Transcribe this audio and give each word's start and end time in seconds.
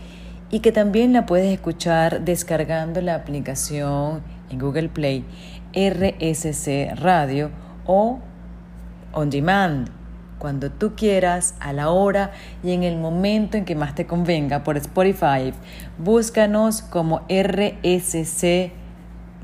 y 0.50 0.58
que 0.58 0.72
también 0.72 1.12
la 1.12 1.24
puedes 1.24 1.52
escuchar 1.52 2.24
descargando 2.24 3.00
la 3.00 3.14
aplicación 3.14 4.39
en 4.50 4.58
Google 4.58 4.88
Play 4.88 5.24
RSC 5.74 6.94
Radio 6.96 7.50
o 7.86 8.18
On 9.12 9.30
Demand, 9.30 9.88
cuando 10.38 10.70
tú 10.70 10.94
quieras, 10.96 11.54
a 11.60 11.72
la 11.72 11.90
hora 11.90 12.32
y 12.62 12.72
en 12.72 12.82
el 12.82 12.96
momento 12.96 13.56
en 13.56 13.64
que 13.64 13.74
más 13.74 13.94
te 13.94 14.06
convenga 14.06 14.62
por 14.64 14.76
Spotify. 14.76 15.52
Búscanos 15.98 16.82
como 16.82 17.22
RSC 17.28 18.72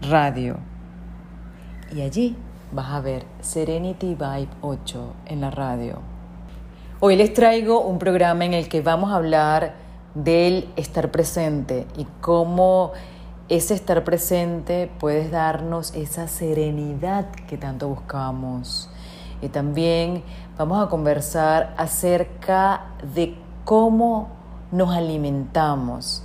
Radio. 0.02 0.58
Y 1.94 2.02
allí 2.02 2.36
vas 2.72 2.90
a 2.90 3.00
ver 3.00 3.24
Serenity 3.40 4.14
Vibe 4.14 4.48
8 4.60 5.14
en 5.26 5.40
la 5.40 5.50
radio. 5.50 6.00
Hoy 7.00 7.16
les 7.16 7.34
traigo 7.34 7.80
un 7.80 7.98
programa 7.98 8.44
en 8.44 8.54
el 8.54 8.68
que 8.68 8.80
vamos 8.80 9.12
a 9.12 9.16
hablar 9.16 9.74
del 10.14 10.68
estar 10.76 11.10
presente 11.10 11.86
y 11.96 12.06
cómo 12.20 12.92
ese 13.48 13.74
estar 13.74 14.02
presente 14.02 14.90
puede 14.98 15.28
darnos 15.30 15.94
esa 15.94 16.26
serenidad 16.26 17.30
que 17.48 17.56
tanto 17.56 17.88
buscamos. 17.88 18.90
Y 19.40 19.48
también 19.48 20.24
vamos 20.58 20.84
a 20.84 20.88
conversar 20.88 21.74
acerca 21.76 22.86
de 23.14 23.36
cómo 23.64 24.28
nos 24.72 24.94
alimentamos. 24.94 26.24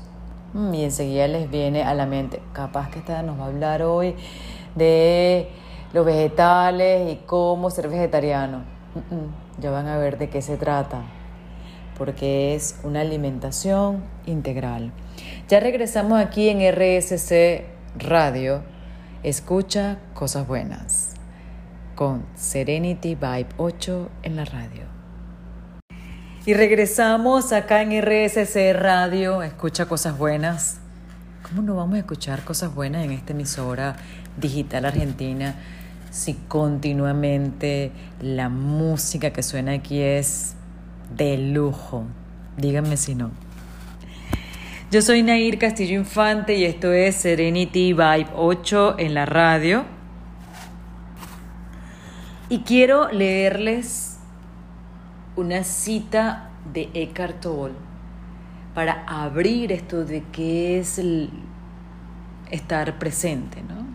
Mm, 0.53 0.73
y 0.73 0.83
enseguida 0.83 1.27
les 1.27 1.49
viene 1.49 1.83
a 1.83 1.93
la 1.93 2.05
mente, 2.05 2.41
capaz 2.53 2.89
que 2.89 2.99
esta 2.99 3.21
nos 3.21 3.39
va 3.39 3.43
a 3.43 3.47
hablar 3.47 3.83
hoy 3.83 4.15
de 4.75 5.49
los 5.93 6.05
vegetales 6.05 7.11
y 7.11 7.17
cómo 7.25 7.69
ser 7.69 7.87
vegetariano. 7.87 8.63
Ya 9.59 9.69
van 9.71 9.87
a 9.87 9.97
ver 9.97 10.17
de 10.17 10.29
qué 10.29 10.41
se 10.41 10.57
trata, 10.57 11.01
porque 11.97 12.55
es 12.55 12.79
una 12.83 13.01
alimentación 13.01 14.03
integral. 14.25 14.91
Ya 15.51 15.59
regresamos 15.59 16.17
aquí 16.17 16.47
en 16.47 16.61
RSC 16.61 17.65
Radio. 17.97 18.63
Escucha 19.21 19.97
cosas 20.13 20.47
buenas 20.47 21.15
con 21.93 22.25
Serenity 22.35 23.15
Vibe 23.15 23.49
8 23.57 24.09
en 24.23 24.37
la 24.37 24.45
radio. 24.45 24.83
Y 26.45 26.53
regresamos 26.53 27.51
acá 27.51 27.81
en 27.81 28.01
RSC 28.01 28.71
Radio. 28.71 29.43
Escucha 29.43 29.87
cosas 29.87 30.17
buenas. 30.17 30.79
¿Cómo 31.43 31.61
no 31.61 31.75
vamos 31.75 31.95
a 31.95 31.99
escuchar 31.99 32.45
cosas 32.45 32.73
buenas 32.73 33.03
en 33.03 33.11
esta 33.11 33.33
emisora 33.33 33.97
digital 34.37 34.85
argentina 34.85 35.55
si 36.11 36.35
continuamente 36.47 37.91
la 38.21 38.47
música 38.47 39.33
que 39.33 39.43
suena 39.43 39.73
aquí 39.73 39.99
es 39.99 40.53
de 41.13 41.37
lujo? 41.37 42.05
Díganme 42.55 42.95
si 42.95 43.15
no. 43.15 43.50
Yo 44.91 45.01
soy 45.01 45.23
Nair 45.23 45.57
Castillo 45.57 45.97
Infante 45.97 46.57
y 46.57 46.65
esto 46.65 46.91
es 46.91 47.15
Serenity 47.15 47.93
Vibe 47.93 48.27
8 48.35 48.95
en 48.99 49.13
la 49.13 49.25
radio. 49.25 49.85
Y 52.49 52.59
quiero 52.63 53.09
leerles 53.09 54.17
una 55.37 55.63
cita 55.63 56.49
de 56.73 56.89
Eckhart 56.93 57.39
Tolle 57.39 57.73
para 58.75 59.05
abrir 59.07 59.71
esto 59.71 60.03
de 60.03 60.25
qué 60.33 60.81
es 60.81 60.99
el 60.99 61.29
estar 62.49 62.99
presente, 62.99 63.61
¿no? 63.61 63.85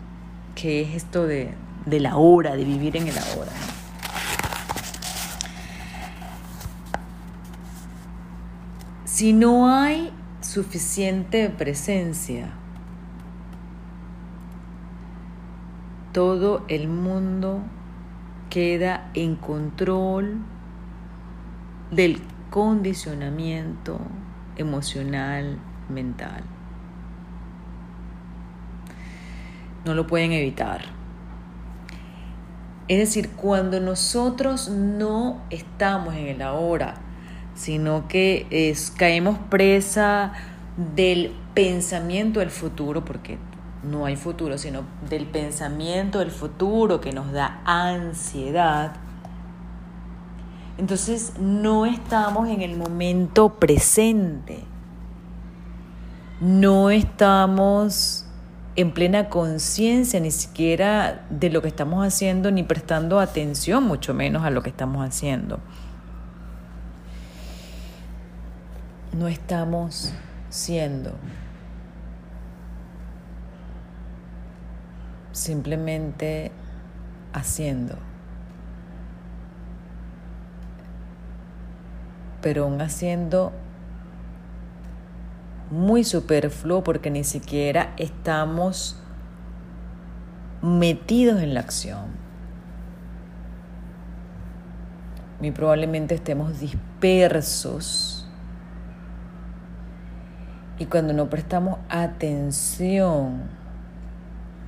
¿Qué 0.55 0.81
es 0.81 0.95
esto 0.95 1.27
de, 1.27 1.53
de 1.85 2.01
la 2.01 2.17
hora, 2.17 2.57
de 2.57 2.65
vivir 2.65 2.97
en 2.97 3.07
el 3.09 3.19
ahora? 3.19 3.53
Si 9.05 9.35
no 9.35 9.71
hay 9.71 10.11
suficiente 10.47 11.51
presencia. 11.51 12.53
Todo 16.13 16.65
el 16.69 16.89
mundo 16.89 17.63
queda 18.49 19.11
en 19.15 19.37
control 19.37 20.39
del 21.91 22.23
condicionamiento 22.51 23.99
emocional, 24.57 25.59
mental. 25.89 26.45
No 29.85 29.95
lo 29.95 30.07
pueden 30.07 30.33
evitar. 30.33 30.83
Es 32.89 32.99
decir, 32.99 33.31
cuando 33.33 33.81
nosotros 33.81 34.69
no 34.69 35.43
estamos 35.51 36.15
en 36.15 36.29
el 36.29 36.41
ahora, 36.41 37.06
sino 37.57 38.07
que 38.07 38.47
es, 38.51 38.93
caemos 38.93 39.39
presa 39.51 40.33
del 40.95 41.33
pensamiento 41.55 42.41
del 42.41 42.51
futuro, 42.51 43.05
porque 43.05 43.39
no 43.83 44.05
hay 44.05 44.17
futuro, 44.17 44.59
sino 44.59 44.83
del 45.09 45.27
pensamiento 45.27 46.19
del 46.19 46.31
futuro 46.31 47.01
que 47.01 47.13
nos 47.13 47.33
da 47.33 47.61
ansiedad. 47.65 48.97
Entonces 50.79 51.33
no 51.41 51.87
estamos 51.87 52.49
en 52.51 52.61
el 52.61 52.77
momento 52.77 53.55
presente. 53.55 54.63
No 56.41 56.91
estamos 56.91 58.27
en 58.77 58.93
plena 58.93 59.31
conciencia 59.31 60.21
ni 60.21 60.31
siquiera 60.31 61.25
de 61.31 61.49
lo 61.49 61.63
que 61.63 61.69
estamos 61.69 62.07
haciendo, 62.07 62.51
ni 62.51 62.63
prestando 62.63 63.19
atención, 63.21 63.85
mucho 63.85 64.13
menos 64.13 64.45
a 64.45 64.51
lo 64.51 64.63
que 64.63 64.69
estamos 64.69 65.07
haciendo. 65.07 65.61
No 69.17 69.29
estamos 69.29 70.13
siendo. 70.51 71.13
Simplemente 75.33 76.53
haciendo. 77.33 77.97
Pero 82.43 82.65
aún 82.65 82.81
haciendo 82.81 83.53
muy 85.71 86.05
superfluo 86.05 86.85
porque 86.85 87.11
ni 87.11 87.25
siquiera 87.25 87.95
estamos 87.97 89.01
metidos 90.63 91.41
en 91.43 91.55
la 91.55 91.61
acción. 91.61 92.05
Muy 95.41 95.51
probablemente 95.51 96.15
estemos 96.15 96.61
dispersos 96.61 98.16
y 100.79 100.87
cuando 100.87 101.13
no 101.13 101.31
prestamos 101.31 101.79
atención, 101.89 103.43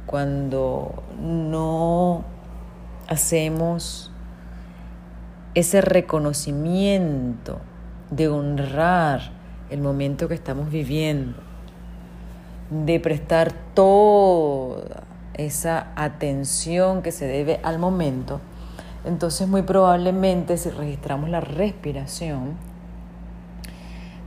cuando 0.07 1.03
no 1.21 2.25
hacemos 3.09 4.11
ese 5.55 5.81
reconocimiento 5.81 7.61
de 8.11 8.29
honrar 8.29 9.33
el 9.71 9.81
momento 9.81 10.29
que 10.29 10.35
estamos 10.35 10.71
viviendo, 10.71 11.37
de 12.71 13.01
prestar 13.01 13.53
toda 13.75 15.03
esa 15.35 15.89
atención 15.95 17.03
que 17.03 17.13
se 17.13 17.27
debe 17.27 17.61
al 17.63 17.79
momento, 17.79 18.41
entonces 19.05 19.47
muy 19.47 19.63
probablemente 19.63 20.57
si 20.57 20.71
registramos 20.71 21.29
la 21.29 21.41
respiración, 21.41 22.57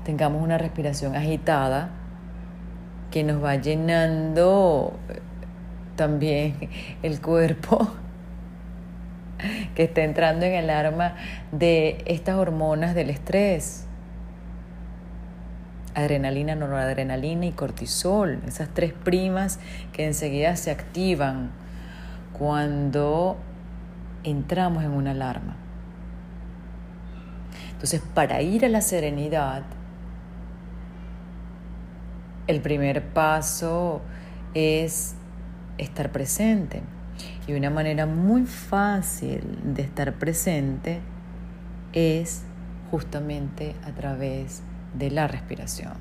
tengamos 0.04 0.42
una 0.42 0.58
respiración 0.58 1.16
agitada 1.16 1.90
que 3.12 3.24
nos 3.24 3.44
va 3.44 3.56
llenando 3.56 4.98
eh, 5.10 5.20
también 5.96 6.70
el 7.04 7.22
cuerpo 7.22 7.88
que 9.76 9.84
está 9.84 10.02
entrando 10.02 10.46
en 10.46 10.54
el 10.54 10.70
arma 10.70 11.16
de 11.52 12.04
estas 12.06 12.36
hormonas 12.36 12.96
del 12.96 13.10
estrés. 13.10 13.86
Adrenalina, 15.94 16.56
noradrenalina 16.56 17.46
y 17.46 17.52
cortisol, 17.52 18.40
esas 18.48 18.70
tres 18.70 18.94
primas 18.94 19.60
que 19.92 20.06
enseguida 20.06 20.56
se 20.56 20.72
activan 20.72 21.52
cuando 22.32 23.36
entramos 24.24 24.86
en 24.86 24.92
una 24.92 25.12
alarma. 25.12 25.58
Entonces, 27.74 28.02
para 28.14 28.42
ir 28.42 28.64
a 28.64 28.70
la 28.70 28.80
serenidad, 28.80 29.64
el 32.52 32.60
primer 32.60 33.02
paso 33.14 34.02
es 34.54 35.16
estar 35.78 36.12
presente. 36.12 36.84
Y 37.48 37.54
una 37.54 37.70
manera 37.70 38.06
muy 38.06 38.46
fácil 38.46 39.60
de 39.64 39.84
estar 39.84 40.14
presente 40.16 41.00
es 41.94 42.44
justamente 42.92 43.76
a 43.86 43.92
través 43.92 44.64
de 44.94 45.12
la 45.12 45.28
respiración. 45.28 45.94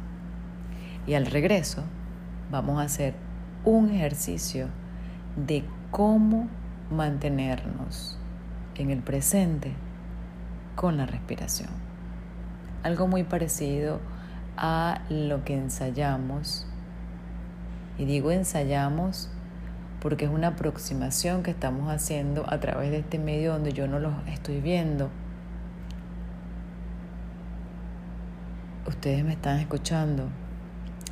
Y 1.07 1.15
al 1.15 1.27
regreso 1.27 1.85
vamos 2.51 2.81
a 2.81 2.85
hacer 2.85 3.15
un 3.65 3.91
ejercicio 3.91 4.67
de 5.37 5.65
cómo 5.93 6.49
mantenernos 6.91 8.19
en 8.75 8.91
el 8.91 9.03
presente 9.03 9.73
con 10.75 10.97
la 10.97 11.07
respiración. 11.07 11.71
Algo 12.83 13.07
muy 13.07 13.23
parecido 13.23 14.01
a 14.61 15.01
lo 15.09 15.43
que 15.45 15.55
ensayamos. 15.55 16.67
Y 17.99 18.05
digo 18.05 18.31
ensayamos 18.31 19.31
porque 20.01 20.27
es 20.27 20.31
una 20.31 20.49
aproximación 20.49 21.43
que 21.43 21.51
estamos 21.51 21.91
haciendo 21.91 22.45
a 22.49 22.61
través 22.61 22.91
de 22.91 22.99
este 22.99 23.19
medio 23.19 23.53
donde 23.53 23.73
yo 23.73 23.89
no 23.89 23.99
lo 23.99 24.13
estoy 24.29 24.61
viendo. 24.61 25.11
Ustedes 28.87 29.25
me 29.25 29.33
están 29.33 29.59
escuchando 29.59 30.29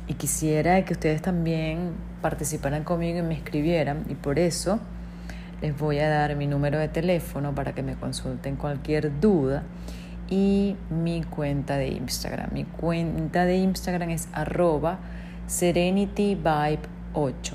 y 0.07 0.15
quisiera 0.15 0.83
que 0.85 0.93
ustedes 0.93 1.21
también 1.21 1.93
participaran 2.21 2.83
conmigo 2.83 3.19
y 3.19 3.21
me 3.21 3.35
escribieran 3.35 4.05
y 4.09 4.15
por 4.15 4.39
eso 4.39 4.79
les 5.61 5.77
voy 5.77 5.99
a 5.99 6.09
dar 6.09 6.35
mi 6.35 6.47
número 6.47 6.79
de 6.79 6.87
teléfono 6.87 7.53
para 7.53 7.73
que 7.73 7.83
me 7.83 7.95
consulten 7.95 8.55
cualquier 8.55 9.19
duda 9.19 9.63
y 10.29 10.75
mi 10.89 11.23
cuenta 11.23 11.77
de 11.77 11.87
Instagram. 11.87 12.49
Mi 12.53 12.65
cuenta 12.65 13.45
de 13.45 13.55
Instagram 13.57 14.11
es 14.11 14.29
arroba 14.31 14.99
serenityvibe8. 15.47 17.53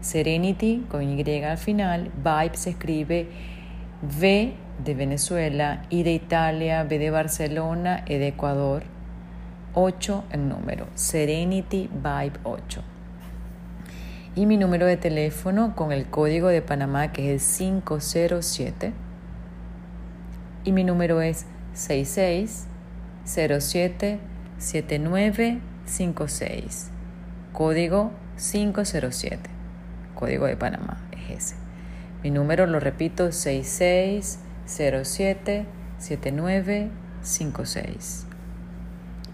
Serenity 0.00 0.86
con 0.88 1.02
Y 1.02 1.42
al 1.42 1.58
final, 1.58 2.12
Vibe 2.16 2.56
se 2.56 2.70
escribe 2.70 3.28
V 4.02 4.54
de 4.84 4.94
Venezuela, 4.94 5.82
I 5.90 6.04
de 6.04 6.12
Italia, 6.12 6.84
B 6.84 6.98
de 6.98 7.10
Barcelona, 7.10 8.04
E 8.06 8.18
de 8.18 8.28
Ecuador, 8.28 8.84
8 9.74 10.24
en 10.30 10.48
número, 10.48 10.86
Serenity 10.94 11.90
Vibe 11.92 12.38
8. 12.44 12.82
Y 14.36 14.46
mi 14.46 14.56
número 14.56 14.86
de 14.86 14.96
teléfono 14.96 15.74
con 15.74 15.90
el 15.90 16.06
código 16.06 16.46
de 16.48 16.62
Panamá 16.62 17.10
que 17.12 17.34
es 17.34 17.60
el 17.60 17.82
507. 17.82 18.92
Y 20.64 20.72
mi 20.72 20.84
número 20.84 21.20
es 21.20 21.46
6607 21.78 24.18
7956. 24.58 26.90
Código 27.52 28.10
507. 28.36 29.38
Código 30.16 30.46
de 30.46 30.56
Panamá 30.56 30.96
es 31.12 31.30
ese. 31.30 31.54
Mi 32.24 32.32
número 32.32 32.66
lo 32.66 32.80
repito 32.80 33.30
6607 33.30 35.66
7956 35.98 38.26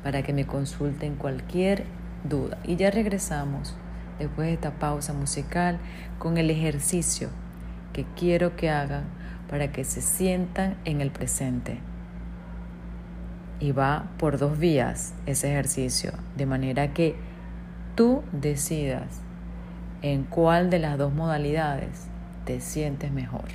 para 0.02 0.22
que 0.22 0.34
me 0.34 0.46
consulten 0.46 1.14
cualquier 1.14 1.84
duda. 2.24 2.58
Y 2.62 2.76
ya 2.76 2.90
regresamos 2.90 3.74
después 4.18 4.48
de 4.48 4.52
esta 4.52 4.72
pausa 4.72 5.14
musical 5.14 5.78
con 6.18 6.36
el 6.36 6.50
ejercicio 6.50 7.30
que 7.94 8.04
quiero 8.14 8.54
que 8.54 8.68
hagan 8.68 9.04
para 9.48 9.72
que 9.72 9.84
se 9.84 10.02
sientan 10.02 10.76
en 10.84 11.00
el 11.00 11.10
presente. 11.10 11.80
Y 13.60 13.72
va 13.72 14.10
por 14.18 14.38
dos 14.38 14.58
vías 14.58 15.14
ese 15.26 15.50
ejercicio, 15.50 16.12
de 16.36 16.46
manera 16.46 16.92
que 16.92 17.16
tú 17.94 18.22
decidas 18.32 19.20
en 20.02 20.24
cuál 20.24 20.70
de 20.70 20.78
las 20.78 20.98
dos 20.98 21.12
modalidades 21.14 22.08
te 22.44 22.60
sientes 22.60 23.10
mejor. 23.12 23.46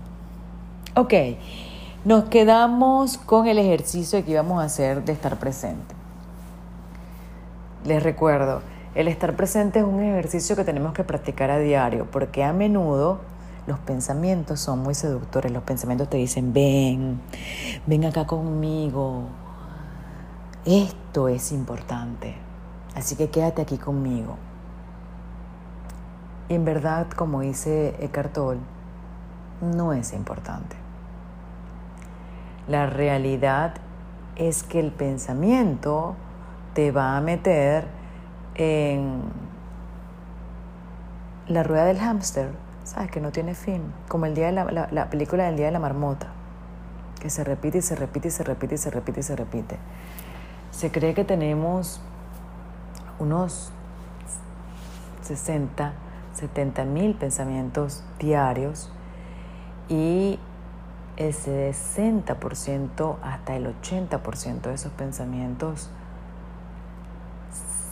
Ok, 0.96 1.14
nos 2.04 2.24
quedamos 2.24 3.16
con 3.16 3.46
el 3.46 3.58
ejercicio 3.58 4.24
que 4.24 4.32
íbamos 4.32 4.60
a 4.60 4.66
hacer 4.66 5.04
de 5.04 5.12
estar 5.12 5.38
presente. 5.38 5.94
Les 7.84 8.02
recuerdo, 8.02 8.62
el 8.94 9.06
estar 9.06 9.36
presente 9.36 9.78
es 9.78 9.84
un 9.84 10.00
ejercicio 10.00 10.56
que 10.56 10.64
tenemos 10.64 10.94
que 10.94 11.04
practicar 11.04 11.50
a 11.50 11.58
diario 11.58 12.08
porque 12.10 12.42
a 12.42 12.52
menudo 12.52 13.20
los 13.68 13.78
pensamientos 13.78 14.58
son 14.58 14.80
muy 14.80 14.94
seductores. 14.94 15.52
Los 15.52 15.62
pensamientos 15.62 16.10
te 16.10 16.16
dicen, 16.16 16.52
ven, 16.52 17.20
ven 17.86 18.04
acá 18.04 18.26
conmigo. 18.26 19.22
Esto 20.64 21.28
es 21.28 21.52
importante. 21.52 22.34
Así 22.96 23.14
que 23.14 23.30
quédate 23.30 23.62
aquí 23.62 23.78
conmigo. 23.78 24.36
Y 26.48 26.54
en 26.54 26.64
verdad, 26.64 27.06
como 27.10 27.42
dice 27.42 27.94
Eckhart 28.00 28.32
Tolle, 28.32 28.60
no 29.60 29.92
es 29.92 30.12
importante. 30.12 30.81
La 32.68 32.86
realidad 32.86 33.74
es 34.36 34.62
que 34.62 34.80
el 34.80 34.90
pensamiento 34.92 36.14
te 36.74 36.90
va 36.90 37.16
a 37.16 37.20
meter 37.20 37.86
en 38.54 39.22
la 41.48 41.62
rueda 41.62 41.84
del 41.84 41.98
hámster, 41.98 42.50
¿sabes? 42.84 43.10
Que 43.10 43.20
no 43.20 43.32
tiene 43.32 43.54
fin, 43.54 43.82
como 44.08 44.26
el 44.26 44.34
día 44.34 44.46
de 44.46 44.52
la, 44.52 44.88
la 44.90 45.10
película 45.10 45.44
del 45.44 45.56
día 45.56 45.66
de 45.66 45.72
la 45.72 45.80
marmota, 45.80 46.28
que 47.20 47.30
se 47.30 47.44
repite 47.44 47.78
y 47.78 47.82
se 47.82 47.94
repite 47.94 48.28
y 48.28 48.30
se 48.30 48.44
repite 48.44 48.74
y 48.74 48.78
se 48.78 48.90
repite 48.90 49.20
y 49.20 49.22
se 49.22 49.36
repite. 49.36 49.78
Se 50.70 50.90
cree 50.90 51.14
que 51.14 51.24
tenemos 51.24 52.00
unos 53.18 53.72
60, 55.22 55.92
70 56.34 56.84
mil 56.84 57.14
pensamientos 57.14 58.04
diarios 58.18 58.90
y 59.88 60.38
ese 61.28 61.70
60% 61.70 63.16
hasta 63.22 63.56
el 63.56 63.66
80% 63.66 64.62
de 64.62 64.74
esos 64.74 64.92
pensamientos 64.92 65.90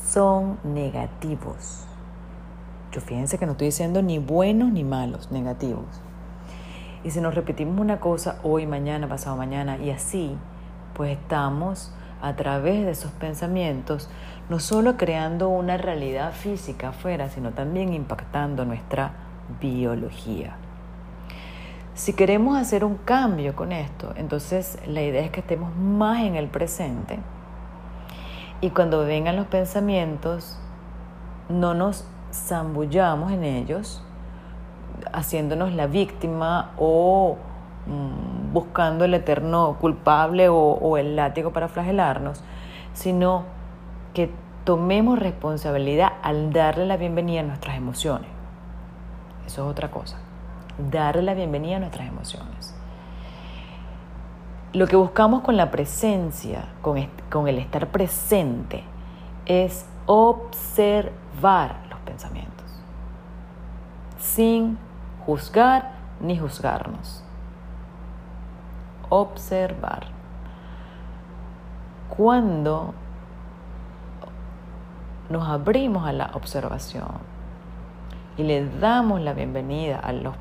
son 0.07 0.59
negativos. 0.65 1.85
Yo 2.93 3.01
fíjense 3.01 3.39
que 3.39 3.47
no 3.47 3.53
estoy 3.53 3.69
diciendo 3.69 4.03
ni 4.03 4.19
buenos 4.19 4.73
ni 4.73 4.83
malos, 4.83 5.31
negativos. 5.31 5.85
Y 7.05 7.13
si 7.13 7.21
nos 7.21 7.35
repetimos 7.35 7.81
una 7.81 8.01
cosa 8.01 8.41
hoy, 8.43 8.67
mañana, 8.67 9.09
pasado 9.09 9.37
mañana 9.37 9.79
y 9.79 9.91
así, 9.91 10.37
pues 10.95 11.13
estamos 11.13 11.93
a 12.21 12.37
través 12.37 12.85
de 12.85 12.91
esos 12.91 13.13
pensamientos, 13.13 14.11
no 14.49 14.59
solo 14.59 14.97
creando 14.97 15.49
una 15.49 15.77
realidad 15.77 16.33
física 16.33 16.91
afuera, 16.91 17.31
sino 17.31 17.53
también 17.53 17.95
impactando 17.95 18.65
nuestra 18.65 19.13
biología. 19.61 20.57
Si 22.01 22.15
queremos 22.15 22.57
hacer 22.57 22.83
un 22.83 22.95
cambio 22.95 23.55
con 23.55 23.73
esto, 23.73 24.15
entonces 24.17 24.79
la 24.87 25.03
idea 25.03 25.21
es 25.21 25.31
que 25.31 25.41
estemos 25.41 25.77
más 25.77 26.23
en 26.23 26.35
el 26.35 26.47
presente 26.49 27.19
y 28.63 28.71
cuando 28.71 29.05
vengan 29.05 29.37
los 29.37 29.49
pensamientos, 29.49 30.59
no 31.51 31.75
nos 31.75 32.09
zambullamos 32.33 33.33
en 33.33 33.45
ellos, 33.45 34.03
haciéndonos 35.13 35.75
la 35.75 35.89
víctima 35.89 36.71
o 36.79 37.37
mm, 37.87 38.55
buscando 38.55 39.05
el 39.05 39.13
eterno 39.13 39.77
culpable 39.79 40.49
o, 40.49 40.57
o 40.57 40.97
el 40.97 41.17
látigo 41.17 41.53
para 41.53 41.69
flagelarnos, 41.69 42.43
sino 42.95 43.45
que 44.15 44.33
tomemos 44.65 45.19
responsabilidad 45.19 46.15
al 46.23 46.51
darle 46.51 46.87
la 46.87 46.97
bienvenida 46.97 47.41
a 47.41 47.45
nuestras 47.45 47.77
emociones. 47.77 48.31
Eso 49.45 49.67
es 49.67 49.71
otra 49.71 49.91
cosa. 49.91 50.17
Darle 50.89 51.23
la 51.23 51.35
bienvenida 51.35 51.77
a 51.77 51.81
nuestras 51.81 52.09
emociones. 52.09 52.75
Lo 54.73 54.87
que 54.87 54.97
buscamos 54.97 55.43
con 55.43 55.57
la 55.57 55.71
presencia, 55.71 56.65
con, 56.81 57.05
con 57.29 57.49
el 57.49 57.59
estar 57.59 57.89
presente, 57.89 58.85
es 59.47 59.85
observar 60.07 61.77
los 61.91 61.99
pensamientos, 62.01 62.67
sin 64.19 64.79
juzgar 65.27 65.93
ni 66.21 66.39
juzgarnos. 66.39 67.25
Observar. 69.09 70.07
Cuando 72.17 72.95
nos 75.29 75.49
abrimos 75.49 76.07
a 76.07 76.13
la 76.13 76.31
observación 76.35 77.09
y 78.37 78.43
le 78.43 78.69
damos 78.79 79.21
la 79.21 79.33
bienvenida 79.33 79.99
a, 79.99 80.13
los, 80.13 80.35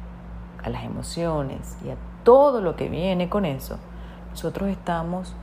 a 0.63 0.69
las 0.69 0.83
emociones 0.83 1.77
y 1.85 1.89
a 1.89 1.95
todo 2.23 2.61
lo 2.61 2.75
que 2.75 2.89
viene 2.89 3.29
con 3.29 3.45
eso, 3.45 3.77
nosotros 4.31 4.69
estamos 4.69 5.35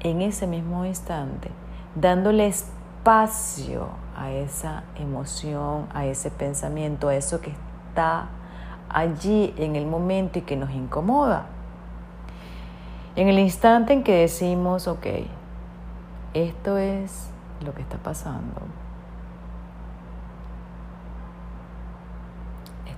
en 0.00 0.22
ese 0.22 0.46
mismo 0.46 0.84
instante 0.84 1.50
dándole 1.94 2.46
espacio 2.46 3.88
a 4.16 4.30
esa 4.30 4.84
emoción, 4.96 5.86
a 5.94 6.06
ese 6.06 6.30
pensamiento, 6.30 7.08
a 7.08 7.14
eso 7.14 7.40
que 7.40 7.52
está 7.88 8.28
allí 8.88 9.54
en 9.56 9.76
el 9.76 9.86
momento 9.86 10.38
y 10.38 10.42
que 10.42 10.56
nos 10.56 10.70
incomoda. 10.70 11.46
En 13.16 13.28
el 13.28 13.38
instante 13.38 13.92
en 13.92 14.04
que 14.04 14.14
decimos, 14.14 14.86
ok, 14.86 15.06
esto 16.34 16.78
es 16.78 17.30
lo 17.64 17.74
que 17.74 17.82
está 17.82 17.98
pasando, 17.98 18.60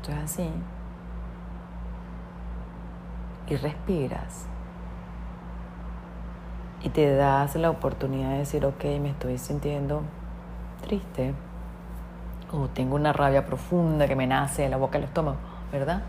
esto 0.00 0.12
es 0.12 0.18
así, 0.18 0.50
y 3.48 3.56
respiras 3.56 4.46
y 6.82 6.88
te 6.88 7.14
das 7.14 7.54
la 7.56 7.68
oportunidad 7.68 8.30
de 8.30 8.38
decir, 8.38 8.64
ok, 8.64 8.82
me 9.00 9.10
estoy 9.10 9.36
sintiendo 9.36 10.00
triste 10.80 11.34
o 12.50 12.68
tengo 12.68 12.94
una 12.94 13.12
rabia 13.12 13.44
profunda 13.44 14.08
que 14.08 14.16
me 14.16 14.26
nace 14.26 14.62
de 14.62 14.70
la 14.70 14.78
boca 14.78 14.94
del 14.94 15.04
estómago, 15.04 15.36
¿verdad? 15.70 16.02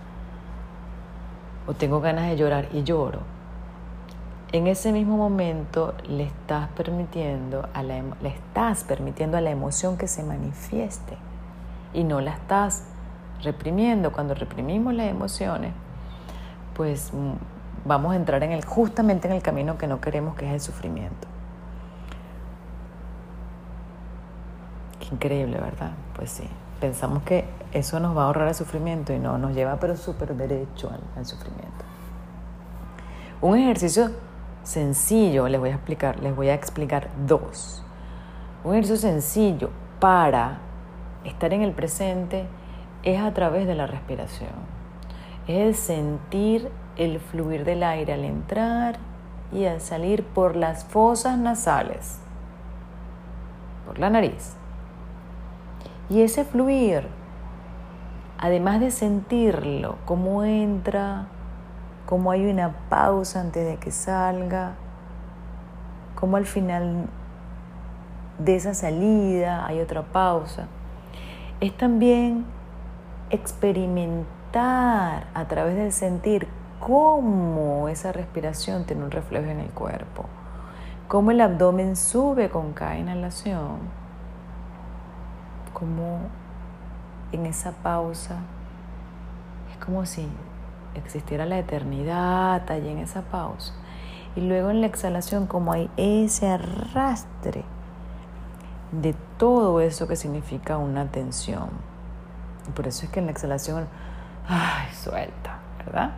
O 1.68 1.74
tengo 1.74 2.00
ganas 2.00 2.30
de 2.30 2.38
llorar 2.38 2.70
y 2.72 2.84
lloro. 2.84 3.20
En 4.54 4.68
ese 4.68 4.94
mismo 4.94 5.18
momento 5.18 5.96
le 6.08 6.24
estás 6.24 6.70
permitiendo 6.70 7.68
a 7.74 7.84
le 7.84 8.30
estás 8.30 8.86
permitiendo 8.86 9.38
a 9.38 9.42
la 9.42 9.50
emoción 9.50 9.98
que 9.98 10.08
se 10.08 10.24
manifieste 10.24 11.18
y 11.94 12.06
no 12.06 12.22
la 12.22 12.32
estás 12.32 12.86
reprimiendo. 13.44 14.12
Cuando 14.12 14.34
reprimimos 14.34 14.94
las 14.94 15.08
emociones, 15.08 15.74
pues 16.76 17.14
mm, 17.14 17.34
vamos 17.86 18.14
a 18.14 18.16
entrar 18.16 18.44
en 18.44 18.52
el, 18.52 18.64
justamente 18.66 19.28
en 19.28 19.34
el 19.34 19.42
camino 19.42 19.78
que 19.78 19.88
no 19.88 20.02
queremos, 20.02 20.36
que 20.36 20.48
es 20.48 20.54
el 20.54 20.62
sufrimiento. 20.62 21.28
Qué 25.00 25.16
increíble, 25.16 25.60
¿verdad? 25.60 25.92
Pues 26.16 26.32
sí, 26.32 26.48
pensamos 26.80 27.24
que 27.24 27.46
eso 27.72 28.00
nos 28.00 28.16
va 28.16 28.24
a 28.24 28.26
ahorrar 28.26 28.48
el 28.48 28.56
sufrimiento 28.56 29.14
y 29.14 29.20
no, 29.20 29.38
nos 29.38 29.54
lleva 29.54 29.78
pero 29.78 29.96
súper 29.96 30.36
derecho 30.36 30.90
al, 30.90 31.02
al 31.18 31.26
sufrimiento. 31.26 31.86
Un 33.42 33.58
ejercicio 33.58 34.12
sencillo, 34.64 35.48
les 35.48 35.60
voy 35.60 35.70
a 35.70 35.76
explicar, 35.76 36.20
les 36.20 36.36
voy 36.36 36.50
a 36.50 36.54
explicar 36.54 37.10
dos. 37.26 37.84
Un 38.64 38.74
ejercicio 38.74 38.98
sencillo 38.98 39.72
para 40.00 40.60
estar 41.24 41.52
en 41.54 41.62
el 41.62 41.72
presente 41.72 42.46
es 43.04 43.22
a 43.22 43.34
través 43.34 43.68
de 43.68 43.76
la 43.76 43.88
respiración 43.88 44.82
es 45.48 45.80
sentir 45.80 46.72
el 46.98 47.20
fluir 47.20 47.66
del 47.66 47.84
aire 47.84 48.14
al 48.14 48.24
entrar 48.24 48.98
y 49.52 49.66
al 49.66 49.82
salir 49.82 50.24
por 50.24 50.56
las 50.56 50.86
fosas 50.86 51.38
nasales, 51.38 52.20
por 53.86 54.00
la 54.00 54.10
nariz. 54.10 54.56
Y 56.10 56.22
ese 56.22 56.46
fluir, 56.46 57.08
además 58.38 58.80
de 58.80 58.92
sentirlo, 58.92 59.96
cómo 60.06 60.44
entra, 60.44 61.28
cómo 62.06 62.32
hay 62.32 62.46
una 62.46 62.76
pausa 62.90 63.42
antes 63.42 63.66
de 63.66 63.78
que 63.78 63.92
salga, 63.92 64.74
cómo 66.16 66.38
al 66.38 66.46
final 66.46 67.08
de 68.38 68.56
esa 68.56 68.74
salida 68.74 69.66
hay 69.66 69.80
otra 69.80 70.04
pausa, 70.04 70.68
es 71.60 71.76
también 71.78 72.46
experimentar 73.32 75.28
a 75.34 75.48
través 75.48 75.76
del 75.76 75.92
sentir 75.92 76.48
cómo 76.80 77.88
esa 77.90 78.12
respiración 78.12 78.86
tiene 78.86 79.04
un 79.04 79.12
reflejo 79.12 79.50
en 79.50 79.60
el 79.60 79.70
cuerpo, 79.70 80.26
cómo 81.08 81.32
el 81.32 81.42
abdomen 81.42 81.96
sube 81.96 82.50
con 82.50 82.74
cada 82.74 82.98
inhalación, 82.98 83.80
cómo 85.74 86.20
en 87.32 87.46
esa 87.46 87.72
pausa 87.72 88.40
es 89.72 89.78
como 89.86 90.06
si 90.06 90.28
existiera 90.96 91.46
la 91.46 91.60
eternidad 91.60 92.70
allí 92.70 92.90
en 92.90 92.98
esa 92.98 93.22
pausa. 93.22 93.74
Y 94.36 94.42
luego 94.42 94.70
en 94.70 94.82
la 94.82 94.88
exhalación, 94.88 95.46
como 95.46 95.74
hay 95.74 95.90
ese 95.98 96.48
arrastre 96.48 97.64
de 98.92 99.14
todo 99.38 99.82
eso 99.82 100.08
que 100.08 100.16
significa 100.16 100.78
una 100.78 101.12
tensión. 101.12 101.91
Por 102.76 102.88
eso 102.88 103.06
es 103.06 103.12
que 103.12 103.20
en 103.20 103.26
la 103.26 103.32
exhalación 103.32 103.88
ay, 104.48 104.94
suelta, 104.94 105.60
¿verdad? 105.86 106.12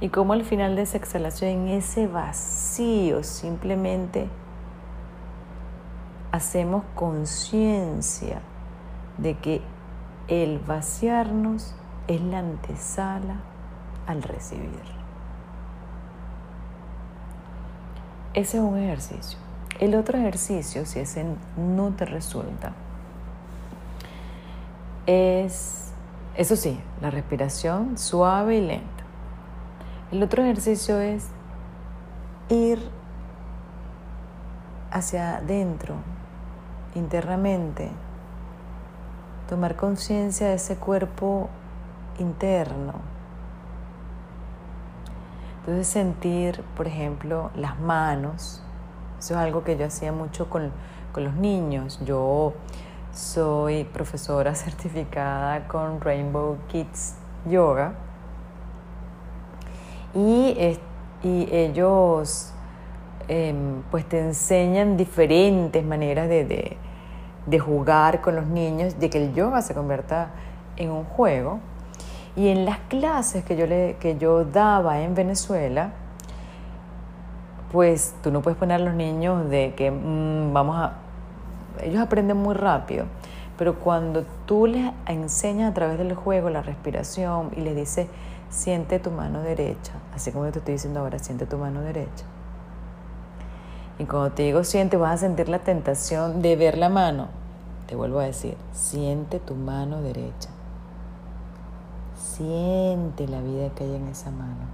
Y 0.00 0.08
como 0.08 0.32
al 0.32 0.44
final 0.44 0.74
de 0.74 0.82
esa 0.82 0.96
exhalación, 0.96 1.50
en 1.50 1.68
ese 1.68 2.06
vacío, 2.06 3.22
simplemente 3.22 4.28
hacemos 6.32 6.84
conciencia 6.94 8.40
de 9.18 9.38
que 9.38 9.62
el 10.28 10.58
vaciarnos 10.58 11.76
es 12.08 12.20
la 12.20 12.38
antesala 12.38 13.36
al 14.06 14.22
recibir. 14.22 15.02
Ese 18.34 18.56
es 18.56 18.62
un 18.62 18.78
ejercicio. 18.78 19.38
El 19.78 19.94
otro 19.94 20.18
ejercicio, 20.18 20.86
si 20.86 21.00
ese 21.00 21.26
no 21.56 21.90
te 21.90 22.06
resulta, 22.06 22.72
es 25.06 25.82
eso 26.34 26.56
sí, 26.56 26.80
la 27.02 27.10
respiración 27.10 27.98
suave 27.98 28.56
y 28.56 28.60
lenta. 28.62 29.04
El 30.10 30.22
otro 30.22 30.42
ejercicio 30.42 30.98
es 30.98 31.28
ir 32.48 32.78
hacia 34.90 35.36
adentro, 35.36 35.96
internamente, 36.94 37.90
tomar 39.46 39.76
conciencia 39.76 40.48
de 40.48 40.54
ese 40.54 40.76
cuerpo 40.76 41.50
interno. 42.18 42.94
Entonces 45.60 45.86
sentir, 45.86 46.62
por 46.76 46.86
ejemplo, 46.86 47.50
las 47.54 47.78
manos. 47.78 48.62
Eso 49.18 49.34
es 49.34 49.40
algo 49.40 49.64
que 49.64 49.76
yo 49.76 49.86
hacía 49.86 50.12
mucho 50.12 50.48
con, 50.48 50.72
con 51.12 51.24
los 51.24 51.34
niños. 51.34 52.00
Yo 52.04 52.54
soy 53.12 53.84
profesora 53.84 54.54
certificada 54.56 55.66
con 55.68 56.00
Rainbow 56.00 56.56
Kids 56.68 57.14
Yoga 57.48 57.94
y, 60.14 60.78
ellos 61.24 62.52
em, 63.28 63.82
pues 63.90 64.04
te 64.06 64.18
enseñan 64.18 64.96
diferentes 64.96 65.84
maneras 65.84 66.28
de, 66.28 66.76
jugar 67.60 68.20
con 68.20 68.36
los 68.36 68.46
niños, 68.46 68.98
de 68.98 69.08
que 69.08 69.18
el 69.24 69.34
yoga 69.34 69.62
se 69.62 69.74
convierta 69.74 70.30
en 70.76 70.90
un 70.90 71.04
juego. 71.04 71.60
Y 72.34 72.48
en 72.48 72.64
las 72.64 72.78
clases 72.88 73.44
que 73.44 73.56
yo, 73.56 73.66
le, 73.66 73.96
que 74.00 74.16
yo 74.18 74.44
daba 74.44 75.00
en 75.00 75.14
Venezuela, 75.14 75.92
pues 77.70 78.14
tú 78.22 78.30
no 78.30 78.42
puedes 78.42 78.58
poner 78.58 78.80
a 78.80 78.84
los 78.84 78.94
niños 78.94 79.48
de 79.48 79.74
que 79.74 79.90
mm, 79.90 80.52
vamos 80.52 80.76
a 80.76 80.94
ellos 81.80 82.00
aprenden 82.00 82.36
muy 82.36 82.54
rápido, 82.54 83.06
pero 83.58 83.78
cuando 83.78 84.24
tú 84.46 84.66
les 84.66 84.92
enseñas 85.06 85.70
a 85.70 85.74
través 85.74 85.98
del 85.98 86.14
juego 86.14 86.50
la 86.50 86.62
respiración 86.62 87.50
y 87.56 87.60
les 87.60 87.76
dices, 87.76 88.08
siente 88.50 88.98
tu 88.98 89.10
mano 89.10 89.40
derecha, 89.42 89.92
así 90.14 90.32
como 90.32 90.46
yo 90.46 90.52
te 90.52 90.58
estoy 90.58 90.74
diciendo 90.74 91.00
ahora, 91.00 91.18
siente 91.18 91.46
tu 91.46 91.58
mano 91.58 91.80
derecha. 91.80 92.24
Y 93.98 94.04
cuando 94.04 94.32
te 94.32 94.42
digo 94.42 94.64
siente, 94.64 94.96
vas 94.96 95.14
a 95.14 95.18
sentir 95.18 95.48
la 95.48 95.60
tentación 95.60 96.42
de 96.42 96.56
ver 96.56 96.76
la 96.76 96.88
mano. 96.88 97.28
Te 97.86 97.94
vuelvo 97.94 98.20
a 98.20 98.24
decir, 98.24 98.56
siente 98.72 99.38
tu 99.38 99.54
mano 99.54 100.00
derecha. 100.02 100.48
Siente 102.16 103.28
la 103.28 103.40
vida 103.40 103.68
que 103.74 103.84
hay 103.84 103.94
en 103.94 104.08
esa 104.08 104.30
mano. 104.30 104.66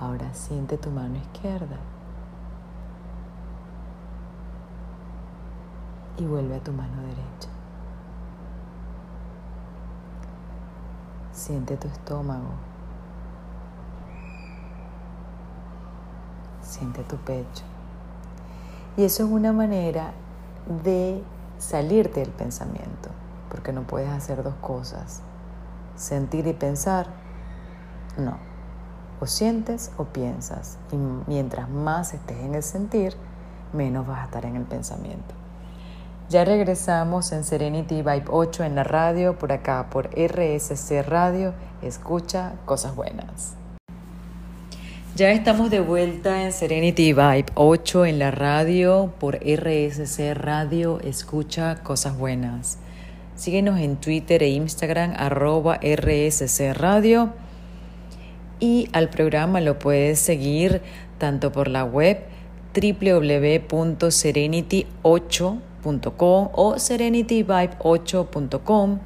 Ahora 0.00 0.32
siente 0.32 0.78
tu 0.78 0.90
mano 0.90 1.16
izquierda. 1.16 1.76
Y 6.18 6.24
vuelve 6.24 6.56
a 6.56 6.60
tu 6.60 6.72
mano 6.72 7.00
derecha. 7.02 7.48
Siente 11.32 11.76
tu 11.76 11.88
estómago. 11.88 12.50
Siente 16.62 17.02
tu 17.04 17.16
pecho. 17.16 17.64
Y 18.96 19.04
eso 19.04 19.24
es 19.24 19.30
una 19.30 19.52
manera 19.52 20.12
de 20.84 21.22
salirte 21.58 22.20
del 22.20 22.30
pensamiento, 22.30 23.10
porque 23.50 23.72
no 23.72 23.82
puedes 23.82 24.10
hacer 24.10 24.42
dos 24.42 24.54
cosas, 24.60 25.22
sentir 25.94 26.46
y 26.46 26.52
pensar, 26.52 27.06
no, 28.16 28.36
o 29.20 29.26
sientes 29.26 29.92
o 29.96 30.04
piensas, 30.04 30.78
y 30.90 30.96
mientras 31.26 31.68
más 31.68 32.14
estés 32.14 32.38
en 32.38 32.54
el 32.54 32.62
sentir, 32.62 33.14
menos 33.72 34.06
vas 34.06 34.20
a 34.20 34.24
estar 34.24 34.44
en 34.44 34.56
el 34.56 34.64
pensamiento. 34.64 35.39
Ya 36.30 36.44
regresamos 36.44 37.32
en 37.32 37.42
Serenity 37.42 38.02
Vibe 38.02 38.26
8 38.28 38.62
en 38.62 38.76
la 38.76 38.84
radio, 38.84 39.36
por 39.36 39.50
acá, 39.50 39.90
por 39.90 40.10
RSC 40.10 41.02
Radio, 41.02 41.54
escucha 41.82 42.52
cosas 42.66 42.94
buenas. 42.94 43.56
Ya 45.16 45.32
estamos 45.32 45.70
de 45.70 45.80
vuelta 45.80 46.44
en 46.44 46.52
Serenity 46.52 47.12
Vibe 47.14 47.46
8 47.56 48.04
en 48.06 48.20
la 48.20 48.30
radio 48.30 49.12
por 49.18 49.40
RSC 49.40 50.34
Radio. 50.34 51.00
Escucha 51.00 51.82
cosas 51.82 52.16
buenas. 52.16 52.78
Síguenos 53.34 53.80
en 53.80 53.96
Twitter 53.96 54.44
e 54.44 54.50
Instagram 54.50 55.14
arroba 55.16 55.80
RSC 55.82 56.74
Radio. 56.74 57.32
Y 58.60 58.88
al 58.92 59.10
programa 59.10 59.60
lo 59.60 59.80
puedes 59.80 60.20
seguir 60.20 60.80
tanto 61.18 61.50
por 61.50 61.66
la 61.66 61.82
web 61.82 62.22
www.serenity8.com 65.82 66.50
o 66.54 66.74
serenityvibe8.com. 66.74 68.98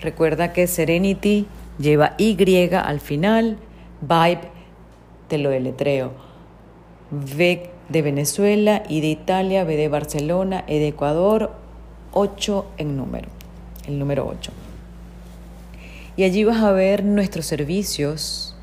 Recuerda 0.00 0.52
que 0.52 0.66
Serenity 0.66 1.46
lleva 1.78 2.14
Y 2.18 2.36
al 2.80 3.00
final, 3.00 3.56
Vibe 4.00 4.40
te 5.28 5.38
lo 5.38 5.50
deletreo. 5.50 6.12
V 7.10 7.70
de 7.88 8.02
Venezuela, 8.02 8.82
y 8.88 9.00
de 9.00 9.08
Italia, 9.08 9.64
B 9.64 9.76
de 9.76 9.88
Barcelona, 9.88 10.64
E 10.66 10.78
de 10.78 10.88
Ecuador, 10.88 11.52
8 12.12 12.66
en 12.76 12.96
número, 12.96 13.28
el 13.86 13.98
número 13.98 14.26
8. 14.26 14.52
Y 16.16 16.24
allí 16.24 16.44
vas 16.44 16.62
a 16.62 16.72
ver 16.72 17.04
nuestros 17.04 17.46
servicios, 17.46 18.56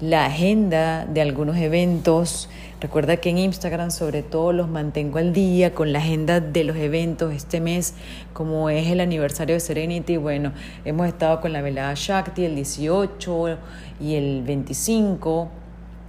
la 0.00 0.26
agenda 0.26 1.06
de 1.06 1.22
algunos 1.22 1.56
eventos. 1.56 2.48
Recuerda 2.80 3.16
que 3.16 3.30
en 3.30 3.38
Instagram 3.38 3.90
sobre 3.90 4.22
todo 4.22 4.52
los 4.52 4.68
mantengo 4.68 5.18
al 5.18 5.32
día 5.32 5.74
con 5.74 5.92
la 5.92 5.98
agenda 5.98 6.38
de 6.38 6.62
los 6.62 6.76
eventos 6.76 7.34
este 7.34 7.60
mes, 7.60 7.94
como 8.32 8.70
es 8.70 8.86
el 8.86 9.00
aniversario 9.00 9.56
de 9.56 9.60
Serenity. 9.60 10.16
Bueno, 10.16 10.52
hemos 10.84 11.08
estado 11.08 11.40
con 11.40 11.52
la 11.52 11.60
velada 11.60 11.92
Shakti 11.96 12.44
el 12.44 12.54
18 12.54 13.58
y 14.00 14.14
el 14.14 14.44
25, 14.44 15.48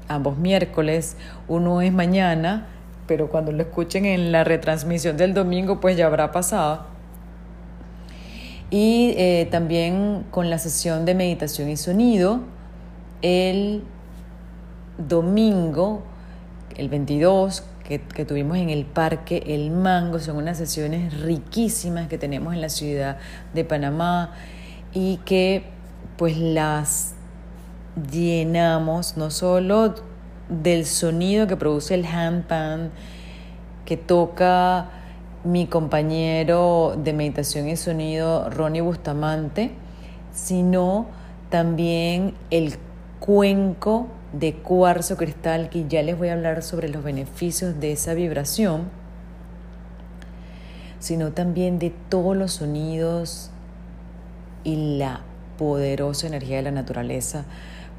ambos 0.07 0.37
miércoles. 0.37 1.17
Uno 1.47 1.81
es 1.81 1.91
mañana, 1.91 2.67
pero 3.07 3.29
cuando 3.29 3.51
lo 3.51 3.63
escuchen 3.63 4.05
en 4.05 4.31
la 4.31 4.43
retransmisión 4.43 5.17
del 5.17 5.33
domingo, 5.33 5.79
pues 5.79 5.97
ya 5.97 6.05
habrá 6.05 6.31
pasado. 6.31 6.85
Y 8.69 9.15
eh, 9.17 9.47
también 9.49 10.23
con 10.29 10.51
la 10.51 10.59
sesión 10.59 11.05
de 11.05 11.15
meditación 11.15 11.67
y 11.69 11.77
sonido 11.77 12.41
el 13.23 13.83
domingo, 14.99 16.03
el 16.79 16.89
22, 16.89 17.63
que, 17.83 18.01
que, 18.01 18.25
tuvimos 18.25 18.57
en 18.57 18.69
el 18.69 18.85
Parque 18.85 19.43
El 19.47 19.71
Mango. 19.71 20.19
Son 20.19 20.37
unas 20.37 20.57
sesiones 20.57 21.21
riquísimas 21.21 22.07
que 22.07 22.17
tenemos 22.17 22.53
en 22.53 22.61
la 22.61 22.69
ciudad 22.69 23.17
de 23.53 23.65
Panamá 23.65 24.33
y 24.93 25.17
que 25.25 25.63
pues 26.17 26.37
las 26.37 27.13
llenamos 28.11 29.17
no 29.17 29.31
solo 29.31 29.95
del 30.49 30.85
sonido 30.85 31.47
que 31.47 31.55
produce 31.57 31.93
el 31.93 32.05
handpan 32.05 32.91
que 33.85 33.97
toca 33.97 34.89
mi 35.43 35.67
compañero 35.67 36.95
de 37.01 37.13
meditación 37.13 37.69
y 37.69 37.75
sonido 37.75 38.49
Ronnie 38.49 38.81
Bustamante, 38.81 39.71
sino 40.31 41.07
también 41.49 42.35
el 42.51 42.75
cuenco 43.19 44.07
de 44.33 44.53
cuarzo 44.53 45.17
cristal 45.17 45.69
que 45.69 45.87
ya 45.87 46.03
les 46.03 46.17
voy 46.17 46.29
a 46.29 46.33
hablar 46.33 46.61
sobre 46.61 46.89
los 46.89 47.03
beneficios 47.03 47.79
de 47.79 47.91
esa 47.91 48.13
vibración, 48.13 48.89
sino 50.99 51.31
también 51.31 51.79
de 51.79 51.91
todos 52.09 52.35
los 52.35 52.53
sonidos 52.53 53.51
y 54.63 54.97
la 54.97 55.21
poderosa 55.57 56.27
energía 56.27 56.57
de 56.57 56.63
la 56.63 56.71
naturaleza, 56.71 57.45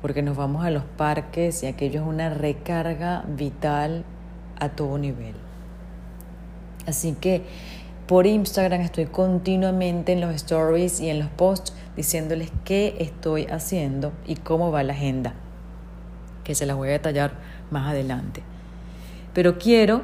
porque 0.03 0.23
nos 0.23 0.37
vamos 0.37 0.65
a 0.65 0.71
los 0.71 0.85
parques 0.85 1.63
y 1.63 1.67
aquello 1.67 2.03
es 2.03 2.07
una 2.07 2.31
recarga 2.31 3.25
vital 3.27 4.05
a 4.59 4.71
todo 4.71 4.99
nivel. 4.99 5.35
Así 6.87 7.13
que 7.13 7.43
por 8.07 8.27
Instagram 8.27 8.81
estoy 8.81 9.07
continuamente 9.07 10.13
en 10.13 10.21
los 10.21 10.35
stories 10.35 11.01
y 11.01 11.11
en 11.11 11.19
los 11.19 11.29
posts 11.29 11.73
diciéndoles 11.97 12.51
qué 12.65 12.97
estoy 12.99 13.47
haciendo 13.47 14.13
y 14.27 14.37
cómo 14.37 14.73
va 14.73 14.83
la 14.83 14.95
agenda, 14.95 15.35
que 16.51 16.57
se 16.57 16.67
las 16.67 16.77
voy 16.77 16.89
a 16.89 16.93
detallar 16.93 17.31
más 17.71 17.89
adelante. 17.89 18.43
Pero 19.33 19.57
quiero 19.57 20.03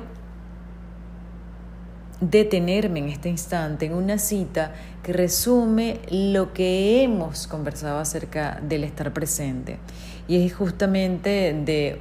detenerme 2.20 3.00
en 3.00 3.08
este 3.08 3.28
instante 3.28 3.86
en 3.86 3.94
una 3.94 4.18
cita 4.18 4.72
que 5.02 5.12
resume 5.12 5.98
lo 6.08 6.52
que 6.52 7.02
hemos 7.02 7.48
conversado 7.48 7.98
acerca 7.98 8.60
del 8.62 8.84
estar 8.84 9.12
presente. 9.12 9.80
Y 10.28 10.46
es 10.46 10.54
justamente 10.54 11.52
de 11.64 12.00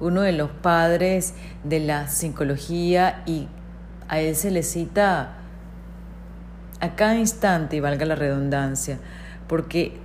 uno 0.00 0.22
de 0.22 0.32
los 0.32 0.50
padres 0.50 1.34
de 1.62 1.78
la 1.78 2.08
psicología 2.08 3.22
y 3.26 3.46
a 4.08 4.18
él 4.18 4.34
se 4.34 4.50
le 4.50 4.64
cita 4.64 5.36
a 6.80 6.96
cada 6.96 7.14
instante, 7.14 7.76
y 7.76 7.80
valga 7.80 8.06
la 8.06 8.16
redundancia, 8.16 8.98
porque 9.46 10.00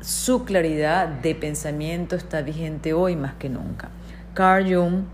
su 0.00 0.44
claridad 0.44 1.08
de 1.08 1.34
pensamiento 1.34 2.16
está 2.16 2.42
vigente 2.42 2.92
hoy 2.92 3.16
más 3.16 3.34
que 3.34 3.48
nunca. 3.48 3.88
Carl 4.34 4.64
Jung, 4.72 5.04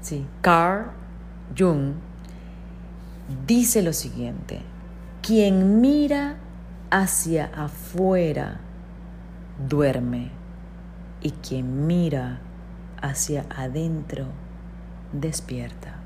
sí, 0.00 0.26
Carl 0.40 0.90
Jung 1.56 1.94
dice 3.46 3.82
lo 3.82 3.92
siguiente, 3.92 4.60
quien 5.22 5.80
mira 5.80 6.36
hacia 6.90 7.46
afuera 7.46 8.60
duerme 9.68 10.30
y 11.20 11.30
quien 11.30 11.86
mira 11.86 12.40
hacia 13.02 13.44
adentro 13.50 14.26
despierta. 15.12 15.96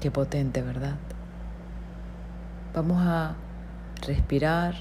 Qué 0.00 0.10
potente, 0.10 0.62
¿verdad? 0.62 0.96
Vamos 2.74 2.98
a 3.00 3.34
respirar. 4.06 4.74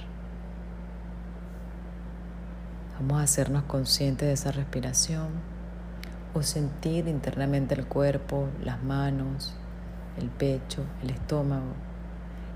Vamos 2.99 3.19
a 3.19 3.23
hacernos 3.23 3.63
conscientes 3.63 4.27
de 4.27 4.33
esa 4.33 4.51
respiración 4.51 5.27
o 6.33 6.41
sentir 6.41 7.07
internamente 7.07 7.75
el 7.75 7.85
cuerpo, 7.85 8.49
las 8.63 8.81
manos, 8.81 9.53
el 10.17 10.29
pecho, 10.29 10.83
el 11.03 11.11
estómago 11.11 11.73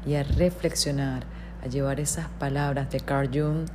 y 0.03 0.15
a 0.15 0.23
reflexionar, 0.23 1.25
a 1.63 1.67
llevar 1.67 1.99
esas 1.99 2.27
palabras 2.27 2.89
de 2.89 3.01
Carl 3.01 3.29
Jung 3.31 3.67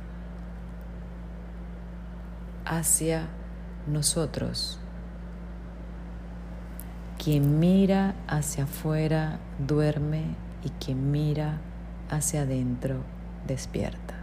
hacia 2.65 3.27
nosotros. 3.87 4.77
Quien 7.17 7.59
mira 7.59 8.13
hacia 8.27 8.65
afuera 8.65 9.39
duerme 9.65 10.35
y 10.65 10.69
quien 10.83 11.11
mira 11.11 11.61
hacia 12.09 12.41
adentro 12.41 12.97
despierta. 13.47 14.16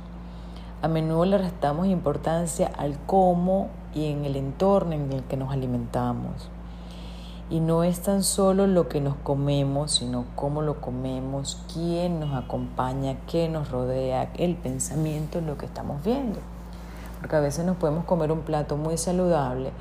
A 0.82 0.88
menudo 0.88 1.24
le 1.24 1.38
restamos 1.38 1.86
importancia 1.86 2.70
al 2.76 2.98
cómo 3.06 3.68
y 3.94 4.06
en 4.06 4.24
el 4.24 4.36
entorno 4.36 4.92
en 4.92 5.12
el 5.12 5.22
que 5.24 5.36
nos 5.36 5.52
alimentamos. 5.52 6.48
Y 7.50 7.60
no 7.60 7.82
es 7.82 8.00
tan 8.00 8.22
solo 8.22 8.66
lo 8.66 8.88
que 8.88 9.00
nos 9.00 9.16
comemos, 9.16 9.92
sino 9.92 10.24
cómo 10.36 10.62
lo 10.62 10.80
comemos, 10.80 11.60
quién 11.72 12.20
nos 12.20 12.34
acompaña, 12.34 13.16
qué 13.26 13.48
nos 13.48 13.70
rodea, 13.70 14.30
el 14.36 14.56
pensamiento, 14.56 15.40
lo 15.40 15.58
que 15.58 15.66
estamos 15.66 16.02
viendo. 16.04 16.38
Porque 17.18 17.36
a 17.36 17.40
veces 17.40 17.66
nos 17.66 17.76
podemos 17.76 18.04
comer 18.04 18.30
un 18.32 18.40
plato 18.40 18.76
muy 18.76 18.96
saludable 18.96 19.72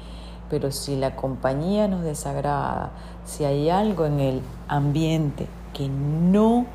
pero 0.49 0.71
si 0.71 0.95
la 0.95 1.15
compañía 1.15 1.87
nos 1.87 2.03
desagrada, 2.03 2.91
si 3.25 3.45
hay 3.45 3.69
algo 3.69 4.05
en 4.05 4.19
el 4.19 4.41
ambiente 4.67 5.47
que 5.73 5.87
no 5.87 6.65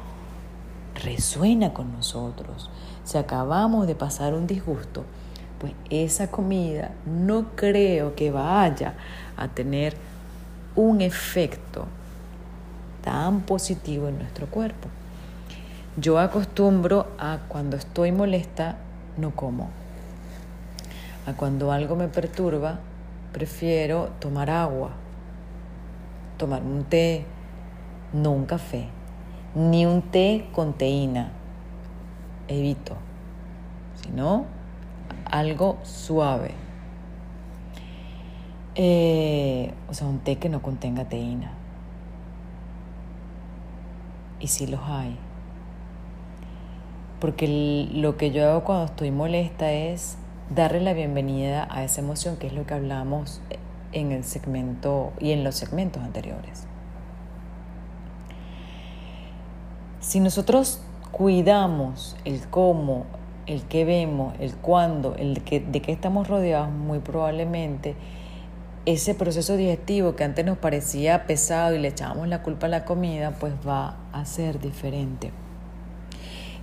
resuena 0.95 1.73
con 1.73 1.93
nosotros, 1.93 2.71
si 3.05 3.19
acabamos 3.19 3.87
de 3.87 3.95
pasar 3.95 4.35
un 4.35 4.47
disgusto, 4.47 5.05
pues 5.59 5.73
esa 5.91 6.31
comida 6.31 6.93
no 7.07 7.57
creo 7.57 8.15
que 8.15 8.31
vaya 8.31 8.95
a 9.37 9.49
tener 9.49 9.97
un 10.77 11.01
efecto 11.01 11.87
tan 13.03 13.43
positivo 13.43 14.09
en 14.09 14.19
nuestro 14.19 14.47
cuerpo. 14.47 14.89
Yo 15.97 16.19
acostumbro 16.19 17.07
a 17.19 17.39
cuando 17.49 17.77
estoy 17.77 18.11
molesta, 18.11 18.77
no 19.17 19.31
como. 19.31 19.71
A 21.27 21.35
cuando 21.35 21.71
algo 21.71 21.97
me 21.97 22.09
perturba, 22.09 22.81
prefiero 23.33 24.11
tomar 24.19 24.51
agua, 24.51 24.91
tomar 26.37 26.63
un 26.63 26.85
té, 26.85 27.25
no 28.13 28.33
un 28.33 28.47
café, 28.47 28.89
ni 29.55 29.87
un 29.87 30.03
té 30.03 30.49
con 30.53 30.73
teína. 30.73 31.33
Evito, 32.49 32.97
sino 34.03 34.47
algo 35.25 35.79
suave. 35.83 36.53
Eh, 38.75 39.73
o 39.89 39.95
sea, 39.95 40.07
un 40.07 40.19
té 40.19 40.37
que 40.37 40.49
no 40.49 40.63
contenga 40.63 41.05
teína. 41.05 41.53
Y 44.41 44.49
si 44.49 44.67
los 44.67 44.81
hay. 44.83 45.17
Porque 47.21 47.89
lo 47.95 48.17
que 48.17 48.31
yo 48.31 48.51
hago 48.51 48.65
cuando 48.65 48.85
estoy 48.87 49.11
molesta 49.11 49.73
es 49.73 50.19
darle 50.55 50.81
la 50.81 50.93
bienvenida 50.93 51.67
a 51.71 51.85
esa 51.85 52.01
emoción, 52.01 52.37
que 52.37 52.49
es 52.49 52.53
lo 52.53 52.67
que 52.67 52.75
hablamos 52.75 53.41
en 53.93 54.13
el 54.13 54.25
segmento 54.25 55.13
y 55.21 55.31
en 55.31 55.45
los 55.45 55.55
segmentos 55.55 56.03
anteriores. 56.03 56.67
Si 60.15 60.21
nosotros 60.21 60.79
cuidamos 61.11 62.15
el 62.25 62.47
cómo, 62.49 63.05
el 63.47 63.63
qué 63.65 63.85
vemos, 63.85 64.33
el 64.39 64.55
cuándo, 64.55 65.17
el 65.17 65.43
que, 65.43 65.59
de 65.59 65.83
qué 65.83 65.91
estamos 65.91 66.29
rodeados, 66.29 66.71
muy 66.71 67.01
probablemente 67.01 67.97
ese 68.87 69.17
proceso 69.17 69.57
digestivo 69.57 70.15
que 70.15 70.23
antes 70.23 70.45
nos 70.45 70.57
parecía 70.57 71.27
pesado 71.27 71.75
y 71.75 71.81
le 71.81 71.89
echábamos 71.89 72.29
la 72.29 72.45
culpa 72.45 72.67
a 72.67 72.69
la 72.69 72.85
comida, 72.85 73.33
pues 73.41 73.55
va 73.67 73.97
a 74.13 74.25
ser 74.25 74.61
diferente. 74.61 75.33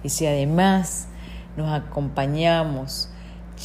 Y 0.02 0.08
si 0.08 0.28
además 0.28 1.10
nos 1.58 1.74
acompañamos 1.74 3.10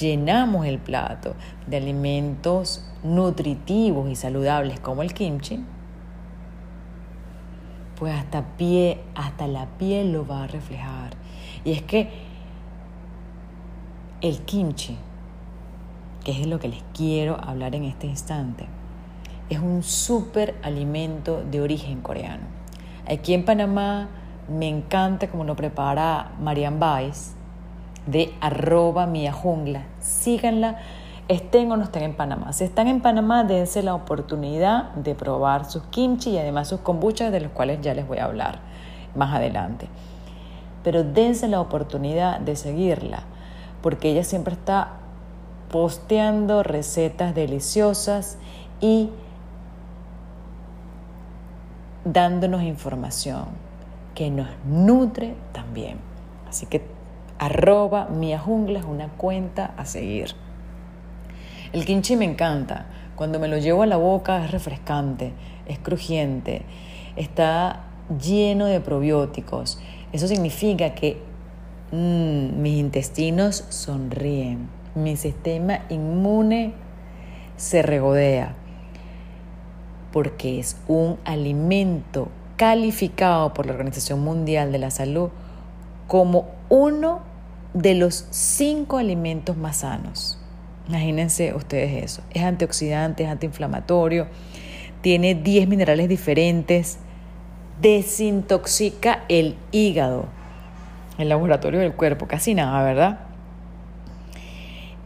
llenamos 0.00 0.66
el 0.66 0.80
plato 0.80 1.36
de 1.68 1.76
alimentos 1.76 2.84
nutritivos 3.04 4.10
y 4.10 4.16
saludables 4.16 4.80
como 4.80 5.02
el 5.02 5.14
kimchi, 5.14 5.64
pues 7.98 8.14
hasta, 8.14 8.56
pie, 8.56 9.00
hasta 9.14 9.46
la 9.46 9.66
piel 9.78 10.12
lo 10.12 10.26
va 10.26 10.44
a 10.44 10.46
reflejar. 10.46 11.10
Y 11.64 11.72
es 11.72 11.82
que 11.82 12.10
el 14.20 14.40
kimchi, 14.42 14.96
que 16.24 16.32
es 16.32 16.40
de 16.40 16.46
lo 16.46 16.58
que 16.58 16.68
les 16.68 16.82
quiero 16.94 17.38
hablar 17.42 17.74
en 17.74 17.84
este 17.84 18.06
instante, 18.06 18.66
es 19.48 19.58
un 19.58 19.82
súper 19.82 20.56
alimento 20.62 21.42
de 21.42 21.60
origen 21.60 22.00
coreano. 22.00 22.44
Aquí 23.08 23.34
en 23.34 23.44
Panamá 23.44 24.08
me 24.48 24.68
encanta 24.68 25.28
cómo 25.28 25.44
lo 25.44 25.54
prepara 25.56 26.32
Marian 26.40 26.80
Weiss, 26.82 27.34
de 28.06 28.34
arroba 28.40 29.06
mía 29.06 29.32
jungla. 29.32 29.84
Síganla, 30.00 30.78
estén 31.28 31.72
o 31.72 31.76
no 31.76 31.84
estén 31.84 32.04
en 32.04 32.14
Panamá. 32.14 32.52
Si 32.52 32.64
están 32.64 32.86
en 32.86 33.00
Panamá, 33.00 33.44
dense 33.44 33.82
la 33.82 33.94
oportunidad 33.94 34.92
de 34.94 35.14
probar 35.14 35.64
sus 35.64 35.82
kimchi 35.84 36.30
y 36.30 36.38
además 36.38 36.68
sus 36.68 36.80
kombuchas, 36.80 37.32
de 37.32 37.40
los 37.40 37.52
cuales 37.52 37.80
ya 37.80 37.94
les 37.94 38.06
voy 38.06 38.18
a 38.18 38.24
hablar 38.24 38.60
más 39.14 39.34
adelante. 39.34 39.88
Pero 40.84 41.02
dense 41.02 41.48
la 41.48 41.60
oportunidad 41.60 42.38
de 42.38 42.54
seguirla, 42.54 43.22
porque 43.82 44.10
ella 44.10 44.22
siempre 44.22 44.54
está 44.54 44.90
posteando 45.70 46.62
recetas 46.62 47.34
deliciosas 47.34 48.38
y 48.80 49.10
dándonos 52.04 52.62
información 52.62 53.46
que 54.14 54.30
nos 54.30 54.48
nutre 54.64 55.34
también. 55.52 55.98
Así 56.48 56.66
que 56.66 56.86
arroba 57.38 58.06
Mia 58.06 58.38
Jungla 58.38 58.78
es 58.78 58.84
una 58.84 59.08
cuenta 59.08 59.74
a 59.76 59.84
seguir. 59.84 60.45
El 61.76 61.84
kimchi 61.84 62.16
me 62.16 62.24
encanta. 62.24 62.86
Cuando 63.16 63.38
me 63.38 63.48
lo 63.48 63.58
llevo 63.58 63.82
a 63.82 63.86
la 63.86 63.98
boca 63.98 64.42
es 64.42 64.50
refrescante, 64.50 65.34
es 65.66 65.78
crujiente, 65.78 66.62
está 67.16 67.84
lleno 68.18 68.64
de 68.64 68.80
probióticos. 68.80 69.78
Eso 70.10 70.26
significa 70.26 70.94
que 70.94 71.18
mm, 71.92 72.62
mis 72.62 72.78
intestinos 72.78 73.66
sonríen, 73.68 74.70
mi 74.94 75.18
sistema 75.18 75.80
inmune 75.90 76.72
se 77.58 77.82
regodea, 77.82 78.54
porque 80.14 80.58
es 80.58 80.78
un 80.88 81.18
alimento 81.26 82.28
calificado 82.56 83.52
por 83.52 83.66
la 83.66 83.72
Organización 83.72 84.24
Mundial 84.24 84.72
de 84.72 84.78
la 84.78 84.90
Salud 84.90 85.28
como 86.06 86.46
uno 86.70 87.20
de 87.74 87.94
los 87.96 88.28
cinco 88.30 88.96
alimentos 88.96 89.58
más 89.58 89.76
sanos. 89.76 90.38
Imagínense 90.88 91.52
ustedes 91.54 92.04
eso. 92.04 92.22
Es 92.30 92.44
antioxidante, 92.44 93.24
es 93.24 93.28
antiinflamatorio, 93.28 94.28
tiene 95.00 95.34
10 95.34 95.68
minerales 95.68 96.08
diferentes, 96.08 96.98
desintoxica 97.80 99.24
el 99.28 99.56
hígado, 99.72 100.26
el 101.18 101.28
laboratorio 101.28 101.80
del 101.80 101.94
cuerpo, 101.94 102.26
casi 102.26 102.54
nada, 102.54 102.82
¿verdad? 102.84 103.20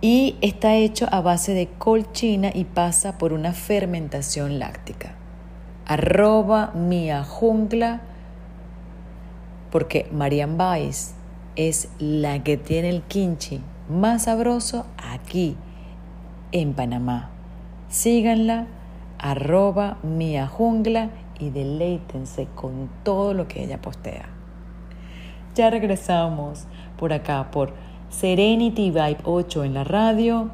Y 0.03 0.37
está 0.41 0.75
hecho 0.77 1.07
a 1.11 1.21
base 1.21 1.55
de 1.55 1.67
colchina 1.67 2.51
y 2.53 2.65
pasa 2.65 3.19
por 3.19 3.33
una 3.33 3.53
fermentación 3.53 4.59
láctica. 4.59 5.15
Arroba 5.87 6.73
mia 6.75 7.25
jungla, 7.25 8.01
porque 9.71 10.09
Marian 10.13 10.59
Weiss 10.61 11.15
es 11.57 11.89
la 11.99 12.43
que 12.43 12.57
tiene 12.57 12.91
el 12.91 13.03
kimchi 13.03 13.61
más 13.89 14.25
sabroso 14.25 14.87
aquí 14.97 15.57
en 16.53 16.75
Panamá. 16.75 17.31
Síganla, 17.89 18.67
arroba 19.19 19.99
Mia 20.03 20.47
Jungla 20.47 21.11
y 21.39 21.51
deleítense 21.51 22.47
con 22.55 22.91
todo 23.03 23.35
lo 23.35 23.49
que 23.49 23.65
ella 23.65 23.81
postea. 23.81 24.29
Ya 25.55 25.71
regresamos 25.71 26.65
por 26.99 27.13
acá 27.13 27.51
por 27.51 27.75
Serenity 28.11 28.91
Vibe 28.91 29.19
8 29.25 29.65
en 29.65 29.75
la 29.75 29.85
radio, 29.85 30.51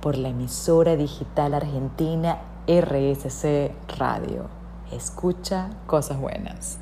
por 0.00 0.18
la 0.18 0.28
emisora 0.28 0.96
digital 0.96 1.54
argentina 1.54 2.38
RSC 2.66 3.72
Radio. 3.98 4.48
Escucha 4.92 5.70
cosas 5.86 6.18
buenas. 6.18 6.78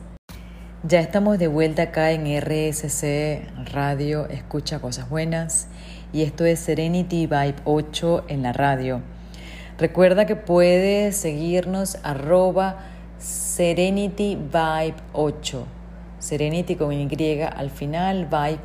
Ya 0.85 1.01
estamos 1.01 1.39
de 1.39 1.47
vuelta 1.47 1.83
acá 1.83 2.11
en 2.11 2.25
RSC 2.41 3.47
Radio, 3.73 4.27
escucha 4.29 4.81
cosas 4.81 5.09
buenas 5.09 5.69
y 6.13 6.23
esto 6.23 6.45
es 6.45 6.61
Serenity 6.61 7.27
Vibe 7.27 7.57
8 7.65 8.25
en 8.29 8.43
la 8.43 8.53
radio. 8.53 9.01
Recuerda 9.79 10.27
que 10.27 10.37
puedes 10.37 11.17
seguirnos 11.17 11.99
arroba 12.03 12.79
Serenity 13.19 14.37
Vibe 14.37 14.97
8. 15.13 15.67
Serenity 16.19 16.77
con 16.77 16.93
Y 16.93 17.41
al 17.41 17.71
final, 17.71 18.27
Vibe 18.27 18.61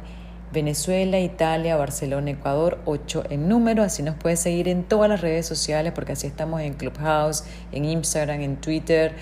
Venezuela, 0.51 1.19
Italia, 1.19 1.75
Barcelona, 1.75 2.31
Ecuador, 2.31 2.79
8 2.85 3.23
en 3.29 3.49
número. 3.49 3.83
Así 3.83 4.03
nos 4.03 4.15
puedes 4.15 4.39
seguir 4.39 4.67
en 4.67 4.83
todas 4.83 5.09
las 5.09 5.21
redes 5.21 5.45
sociales 5.45 5.91
porque 5.93 6.13
así 6.13 6.27
estamos 6.27 6.61
en 6.61 6.73
Clubhouse, 6.73 7.43
en 7.71 7.85
Instagram, 7.85 8.41
en 8.41 8.57
Twitter, 8.57 9.13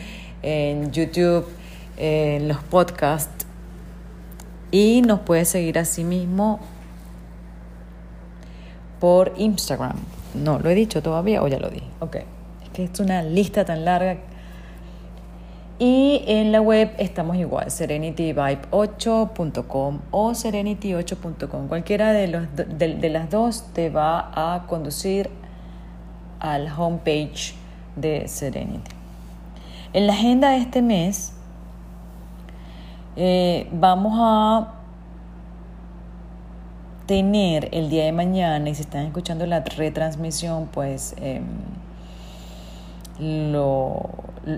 en 0.41 0.91
YouTube, 0.91 1.47
en 1.97 2.47
los 2.47 2.57
podcasts. 2.63 3.45
Y 4.71 5.01
nos 5.01 5.21
puedes 5.21 5.49
seguir 5.49 5.79
así 5.79 6.03
mismo 6.03 6.59
por 8.99 9.33
Instagram. 9.37 9.95
No, 10.33 10.59
lo 10.59 10.69
he 10.69 10.75
dicho 10.75 11.01
todavía 11.01 11.41
o 11.41 11.47
ya 11.47 11.59
lo 11.59 11.69
di. 11.69 11.81
Ok. 11.99 12.17
Es 12.63 12.69
que 12.73 12.83
es 12.83 12.99
una 12.99 13.23
lista 13.23 13.65
tan 13.65 13.85
larga. 13.85 14.17
Y 15.77 16.23
en 16.27 16.53
la 16.53 16.61
web 16.61 16.93
estamos 16.97 17.35
igual, 17.35 17.65
serenityvibe8.com 17.65 19.99
o 20.09 20.31
serenity8.com. 20.31 21.67
Cualquiera 21.67 22.13
de, 22.13 22.29
los, 22.29 22.47
de, 22.55 23.09
las 23.09 23.29
dos 23.29 23.73
te 23.73 23.89
va 23.89 24.31
a 24.33 24.67
conducir 24.67 25.29
al 26.39 26.71
homepage 26.71 27.55
de 27.97 28.29
Serenity. 28.29 28.91
En 29.91 30.07
la 30.07 30.13
agenda 30.13 30.51
de 30.51 30.59
este 30.59 30.81
mes 30.81 31.33
eh, 33.17 33.67
vamos 33.73 34.13
a 34.17 34.74
tener 37.05 37.69
el 37.71 37.89
día 37.89 38.05
de 38.05 38.11
mañana, 38.11 38.69
y 38.69 38.75
si 38.75 38.81
están 38.81 39.05
escuchando 39.05 39.45
la 39.45 39.61
retransmisión, 39.61 40.67
pues 40.67 41.15
em, 41.21 41.45
lo, 43.19 44.09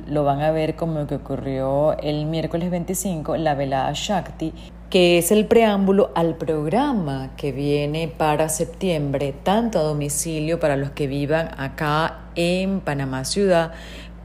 lo 0.07 0.23
van 0.23 0.41
a 0.41 0.51
ver 0.51 0.75
como 0.75 1.07
que 1.07 1.15
ocurrió 1.15 1.97
el 1.99 2.25
miércoles 2.25 2.71
25, 2.71 3.37
la 3.37 3.55
velada 3.55 3.91
Shakti, 3.93 4.53
que 4.89 5.17
es 5.17 5.31
el 5.31 5.45
preámbulo 5.45 6.11
al 6.15 6.35
programa 6.35 7.31
que 7.35 7.51
viene 7.51 8.07
para 8.07 8.47
septiembre, 8.47 9.33
tanto 9.43 9.79
a 9.79 9.83
domicilio 9.83 10.59
para 10.59 10.77
los 10.77 10.91
que 10.91 11.07
vivan 11.07 11.49
acá 11.57 12.21
en 12.35 12.79
Panamá 12.79 13.25
Ciudad, 13.25 13.73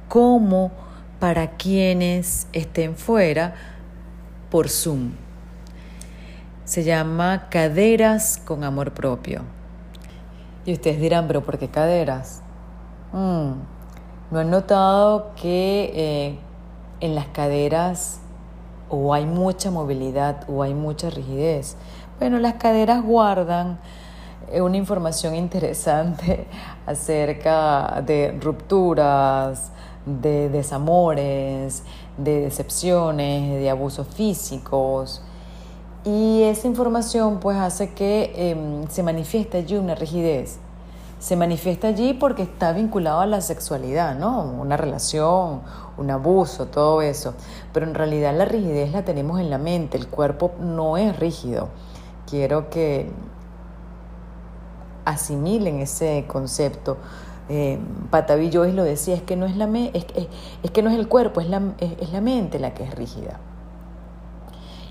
como 0.08 0.70
para 1.18 1.52
quienes 1.52 2.46
estén 2.52 2.94
fuera 2.94 3.54
por 4.50 4.68
Zoom 4.68 5.21
se 6.72 6.84
llama 6.84 7.48
Caderas 7.50 8.40
con 8.46 8.64
Amor 8.64 8.92
Propio. 8.92 9.42
Y 10.64 10.72
ustedes 10.72 10.98
dirán, 11.02 11.26
pero 11.26 11.42
¿por 11.42 11.58
qué 11.58 11.68
caderas? 11.68 12.40
Mm, 13.12 13.50
¿No 14.30 14.38
han 14.38 14.50
notado 14.50 15.32
que 15.34 15.92
eh, 15.94 16.38
en 17.00 17.14
las 17.14 17.26
caderas 17.26 18.20
o 18.88 19.12
hay 19.12 19.26
mucha 19.26 19.70
movilidad 19.70 20.48
o 20.48 20.62
hay 20.62 20.72
mucha 20.72 21.10
rigidez? 21.10 21.76
Bueno, 22.18 22.38
las 22.38 22.54
caderas 22.54 23.02
guardan 23.02 23.78
eh, 24.50 24.62
una 24.62 24.78
información 24.78 25.34
interesante 25.34 26.46
acerca 26.86 28.00
de 28.00 28.38
rupturas, 28.40 29.72
de 30.06 30.48
desamores, 30.48 31.82
de 32.16 32.40
decepciones, 32.40 33.60
de 33.60 33.68
abusos 33.68 34.06
físicos, 34.06 35.22
y 36.04 36.42
esa 36.42 36.66
información 36.66 37.38
pues 37.38 37.56
hace 37.56 37.90
que 37.90 38.32
em, 38.34 38.88
se 38.88 39.02
manifieste 39.02 39.58
allí 39.58 39.76
una 39.76 39.94
rigidez. 39.94 40.58
Se 41.20 41.36
manifiesta 41.36 41.88
allí 41.88 42.14
porque 42.14 42.42
está 42.42 42.72
vinculado 42.72 43.20
a 43.20 43.26
la 43.26 43.40
sexualidad, 43.40 44.18
¿no? 44.18 44.42
Una 44.42 44.76
relación, 44.76 45.60
un 45.96 46.10
abuso, 46.10 46.66
todo 46.66 47.00
eso. 47.02 47.34
Pero 47.72 47.86
en 47.86 47.94
realidad 47.94 48.36
la 48.36 48.44
rigidez 48.44 48.90
la 48.90 49.04
tenemos 49.04 49.38
en 49.38 49.48
la 49.48 49.58
mente, 49.58 49.96
el 49.96 50.08
cuerpo 50.08 50.50
no 50.58 50.96
es 50.96 51.16
rígido. 51.16 51.68
Quiero 52.28 52.68
que 52.70 53.08
asimilen 55.04 55.78
ese 55.78 56.24
concepto. 56.26 56.96
Eh, 57.48 57.78
lo 58.74 58.82
decía, 58.82 59.14
es 59.14 59.22
que 59.22 59.36
no 59.36 59.46
es, 59.46 59.56
la 59.56 59.68
es, 59.94 60.06
es, 60.62 60.70
que 60.72 60.82
no 60.82 60.90
es 60.90 60.98
el 60.98 61.06
cuerpo, 61.06 61.40
es 61.40 61.48
la, 61.48 61.62
es 61.78 62.10
la 62.12 62.20
mente 62.20 62.58
la 62.58 62.74
que 62.74 62.82
es 62.82 62.94
rígida. 62.94 63.38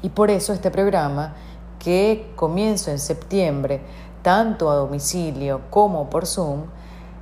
Y 0.02 0.10
por 0.10 0.30
eso 0.32 0.54
este 0.54 0.72
programa, 0.72 1.34
que 1.80 2.32
comienza 2.36 2.92
en 2.92 3.00
septiembre, 3.00 3.82
tanto 4.22 4.70
a 4.70 4.76
domicilio 4.76 5.62
como 5.70 6.10
por 6.10 6.26
Zoom, 6.26 6.66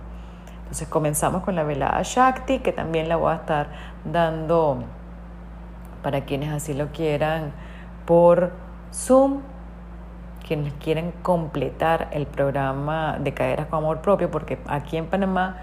Entonces 0.59 0.89
comenzamos 0.89 1.45
con 1.45 1.55
la 1.55 1.63
velada 1.63 2.01
Shakti, 2.03 2.59
que 2.59 2.73
también 2.73 3.09
la 3.09 3.15
voy 3.17 3.33
a 3.33 3.37
estar 3.37 3.69
dando 4.05 4.83
para 6.03 6.25
quienes 6.25 6.53
así 6.53 6.75
lo 6.75 6.89
quieran 6.89 7.53
por 8.05 8.51
Zoom, 8.93 9.43
quienes 10.47 10.75
quieren 10.75 11.13
completar 11.23 12.09
el 12.13 12.27
programa 12.27 13.17
de 13.19 13.33
Caderas 13.33 13.67
con 13.67 13.79
Amor 13.79 14.01
Propio, 14.01 14.31
porque 14.31 14.59
aquí 14.67 14.97
en 14.97 15.07
Panamá 15.07 15.57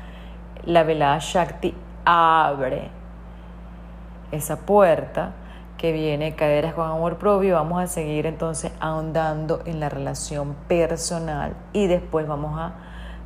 la 0.66 0.84
velada 0.84 1.18
Shakti 1.20 1.74
abre 2.04 2.90
esa 4.32 4.58
puerta 4.58 5.34
que 5.78 5.92
viene 5.92 6.36
Caderas 6.36 6.74
con 6.74 6.90
Amor 6.90 7.18
Propio. 7.18 7.56
Vamos 7.56 7.82
a 7.82 7.88
seguir 7.88 8.26
entonces 8.26 8.72
ahondando 8.80 9.62
en 9.66 9.80
la 9.80 9.90
relación 9.90 10.56
personal 10.68 11.56
y 11.74 11.88
después 11.88 12.28
vamos 12.28 12.60
a 12.60 12.74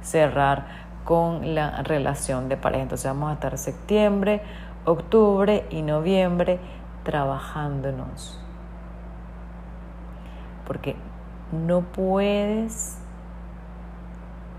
cerrar 0.02 0.66
con 1.04 1.56
la 1.56 1.84
relación 1.84 2.50
de 2.50 2.58
pareja. 2.58 2.84
Entonces 2.84 3.06
vamos 3.08 3.30
a 3.30 3.34
estar 3.34 3.58
septiembre, 3.58 4.42
octubre 4.86 5.66
y 5.70 5.82
noviembre 5.82 6.60
trabajándonos. 7.04 8.40
Porque 10.66 10.96
no 11.56 11.82
puedes 11.82 12.98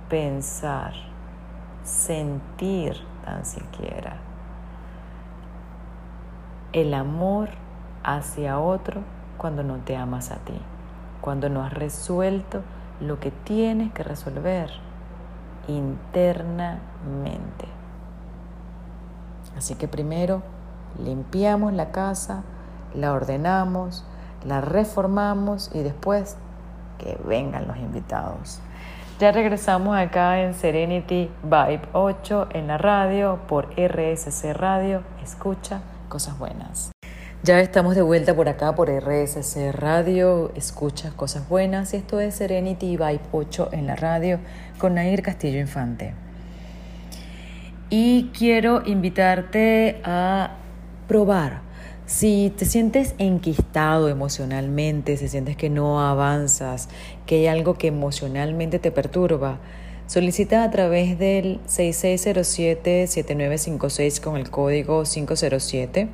pensar, 0.08 0.92
sentir 1.84 2.96
tan 3.24 3.44
siquiera 3.44 4.26
el 6.72 6.92
amor 6.92 7.48
hacia 8.04 8.58
otro 8.58 9.00
cuando 9.38 9.62
no 9.62 9.76
te 9.76 9.96
amas 9.96 10.30
a 10.30 10.36
ti, 10.36 10.60
cuando 11.22 11.48
no 11.48 11.62
has 11.62 11.72
resuelto 11.72 12.62
lo 13.00 13.18
que 13.18 13.30
tienes 13.30 13.92
que 13.92 14.02
resolver 14.02 14.70
internamente. 15.68 17.66
Así 19.56 19.74
que 19.74 19.88
primero 19.88 20.42
limpiamos 21.02 21.72
la 21.72 21.92
casa, 21.92 22.42
la 22.94 23.12
ordenamos, 23.12 24.04
la 24.44 24.60
reformamos 24.60 25.70
y 25.74 25.82
después 25.82 26.36
que 26.98 27.18
vengan 27.24 27.66
los 27.66 27.76
invitados. 27.76 28.60
Ya 29.18 29.32
regresamos 29.32 29.96
acá 29.96 30.42
en 30.42 30.52
Serenity 30.52 31.30
Vibe 31.42 31.80
8 31.92 32.48
en 32.52 32.66
la 32.66 32.76
radio 32.76 33.38
por 33.48 33.70
RSC 33.74 34.52
Radio. 34.52 35.02
Escucha 35.22 35.80
cosas 36.08 36.38
buenas. 36.38 36.90
Ya 37.42 37.60
estamos 37.60 37.94
de 37.94 38.02
vuelta 38.02 38.34
por 38.34 38.48
acá 38.48 38.74
por 38.74 38.90
RSC 38.90 39.72
Radio, 39.72 40.50
escucha 40.54 41.12
cosas 41.12 41.48
buenas 41.48 41.94
y 41.94 41.98
esto 41.98 42.18
es 42.18 42.34
Serenity 42.34 42.96
Vibe 42.96 43.20
8 43.30 43.68
en 43.72 43.86
la 43.86 43.94
radio 43.94 44.40
con 44.78 44.94
Nair 44.94 45.22
Castillo 45.22 45.60
Infante. 45.60 46.12
Y 47.88 48.30
quiero 48.36 48.82
invitarte 48.84 50.00
a 50.04 50.56
probar. 51.06 51.65
Si 52.06 52.52
te 52.56 52.64
sientes 52.66 53.16
enquistado 53.18 54.08
emocionalmente, 54.08 55.16
si 55.16 55.26
sientes 55.26 55.56
que 55.56 55.70
no 55.70 56.00
avanzas, 56.00 56.88
que 57.26 57.34
hay 57.34 57.48
algo 57.48 57.74
que 57.74 57.88
emocionalmente 57.88 58.78
te 58.78 58.92
perturba, 58.92 59.58
solicita 60.06 60.62
a 60.62 60.70
través 60.70 61.18
del 61.18 61.58
6607-7956 61.66 64.20
con 64.20 64.36
el 64.36 64.50
código 64.50 65.02
507 65.02 66.08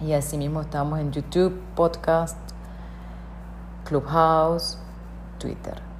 y 0.00 0.14
asimismo 0.14 0.62
estamos 0.62 1.00
en 1.00 1.12
YouTube, 1.12 1.60
podcast, 1.74 2.38
Clubhouse, 3.84 4.78
Twitter. 5.36 5.93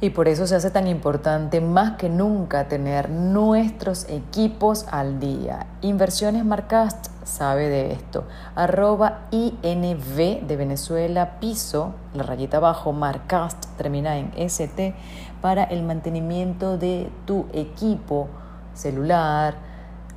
Y 0.00 0.10
por 0.10 0.28
eso 0.28 0.46
se 0.46 0.54
hace 0.54 0.70
tan 0.70 0.86
importante 0.86 1.60
más 1.60 1.96
que 1.96 2.08
nunca 2.08 2.68
tener 2.68 3.10
nuestros 3.10 4.08
equipos 4.08 4.86
al 4.92 5.18
día. 5.18 5.66
Inversiones 5.80 6.44
Marcast 6.44 7.08
sabe 7.24 7.68
de 7.68 7.92
esto. 7.94 8.24
Arroba 8.54 9.26
INV 9.32 10.46
de 10.46 10.56
Venezuela, 10.56 11.40
piso, 11.40 11.94
la 12.14 12.22
rayita 12.22 12.58
abajo, 12.58 12.92
Marcast 12.92 13.66
termina 13.76 14.18
en 14.18 14.30
ST, 14.36 14.94
para 15.40 15.64
el 15.64 15.82
mantenimiento 15.82 16.78
de 16.78 17.10
tu 17.26 17.46
equipo 17.52 18.28
celular, 18.74 19.56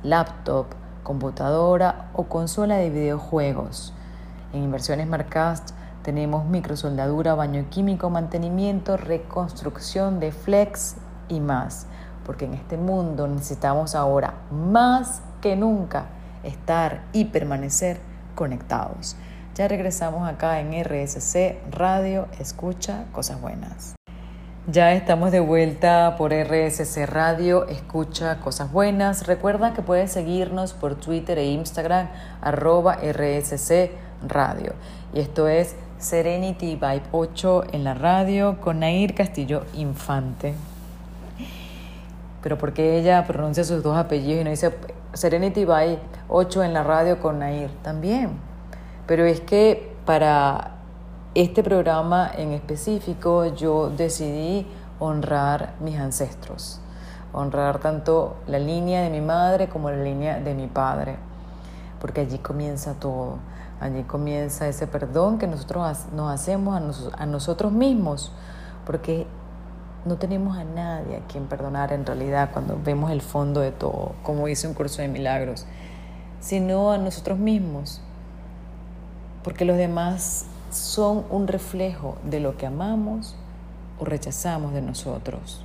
laptop, 0.04 0.66
computadora 1.02 2.08
o 2.14 2.24
consola 2.24 2.76
de 2.76 2.90
videojuegos. 2.90 3.92
En 4.52 4.62
Inversiones 4.62 5.08
Marcast 5.08 5.70
tenemos 6.02 6.44
microsoldadura, 6.44 7.34
baño 7.34 7.66
químico, 7.70 8.10
mantenimiento, 8.10 8.96
reconstrucción 8.96 10.20
de 10.20 10.32
flex 10.32 10.96
y 11.28 11.40
más. 11.40 11.86
Porque 12.24 12.44
en 12.44 12.54
este 12.54 12.76
mundo 12.76 13.26
necesitamos 13.26 13.94
ahora 13.94 14.34
más 14.50 15.22
que 15.40 15.56
nunca 15.56 16.06
estar 16.42 17.04
y 17.12 17.26
permanecer 17.26 18.00
conectados. 18.34 19.16
Ya 19.54 19.68
regresamos 19.68 20.28
acá 20.28 20.60
en 20.60 20.72
RSC 20.82 21.60
Radio, 21.70 22.26
escucha 22.38 23.04
cosas 23.12 23.40
buenas. 23.40 23.94
Ya 24.68 24.92
estamos 24.92 25.32
de 25.32 25.40
vuelta 25.40 26.14
por 26.16 26.32
RSC 26.32 27.04
Radio, 27.06 27.66
escucha 27.66 28.38
cosas 28.38 28.70
buenas. 28.70 29.26
Recuerda 29.26 29.74
que 29.74 29.82
puedes 29.82 30.12
seguirnos 30.12 30.72
por 30.72 30.94
Twitter 30.94 31.36
e 31.38 31.46
Instagram, 31.46 32.08
arroba 32.40 32.94
RSC 32.94 33.90
Radio. 34.26 34.74
Y 35.12 35.18
esto 35.18 35.48
es 35.48 35.74
Serenity 36.02 36.74
Vibe 36.74 37.04
8 37.12 37.64
en 37.70 37.84
la 37.84 37.94
radio 37.94 38.60
con 38.60 38.80
Nair 38.80 39.14
Castillo 39.14 39.62
Infante. 39.74 40.52
Pero 42.42 42.58
porque 42.58 42.98
ella 42.98 43.24
pronuncia 43.24 43.62
sus 43.62 43.84
dos 43.84 43.96
apellidos 43.96 44.40
y 44.40 44.44
no 44.44 44.50
dice 44.50 44.74
Serenity 45.12 45.64
Vibe 45.64 46.00
8 46.28 46.64
en 46.64 46.74
la 46.74 46.82
radio 46.82 47.20
con 47.20 47.38
Nair? 47.38 47.70
También. 47.82 48.30
Pero 49.06 49.24
es 49.24 49.40
que 49.42 49.94
para 50.04 50.72
este 51.36 51.62
programa 51.62 52.28
en 52.36 52.50
específico 52.50 53.46
yo 53.54 53.88
decidí 53.88 54.66
honrar 54.98 55.74
mis 55.78 56.00
ancestros, 56.00 56.80
honrar 57.32 57.78
tanto 57.78 58.38
la 58.48 58.58
línea 58.58 59.02
de 59.02 59.10
mi 59.10 59.20
madre 59.20 59.68
como 59.68 59.88
la 59.88 60.02
línea 60.02 60.40
de 60.40 60.52
mi 60.54 60.66
padre, 60.66 61.14
porque 62.00 62.22
allí 62.22 62.38
comienza 62.38 62.94
todo, 62.94 63.38
allí 63.82 64.04
comienza 64.04 64.68
ese 64.68 64.86
perdón 64.86 65.38
que 65.38 65.46
nosotros 65.46 66.06
nos 66.14 66.32
hacemos 66.32 67.12
a, 67.18 67.26
nosotros 67.26 67.72
mismos, 67.72 68.32
porque 68.86 69.26
no 70.04 70.16
tenemos 70.16 70.56
a 70.56 70.64
nadie 70.64 71.16
a 71.16 71.20
quien 71.26 71.46
perdonar 71.46 71.92
en 71.92 72.06
realidad 72.06 72.50
cuando 72.52 72.78
vemos 72.82 73.10
el 73.10 73.20
fondo 73.20 73.60
de 73.60 73.72
todo, 73.72 74.12
como 74.22 74.46
dice 74.46 74.68
un 74.68 74.74
curso 74.74 75.02
de 75.02 75.08
milagros, 75.08 75.66
sino 76.40 76.92
a 76.92 76.98
nosotros 76.98 77.38
mismos, 77.38 78.00
porque 79.42 79.64
los 79.64 79.76
demás 79.76 80.46
son 80.70 81.24
un 81.30 81.48
reflejo 81.48 82.16
de 82.22 82.40
lo 82.40 82.56
que 82.56 82.66
amamos 82.66 83.36
o 83.98 84.04
rechazamos 84.04 84.72
de 84.72 84.82
nosotros. 84.82 85.64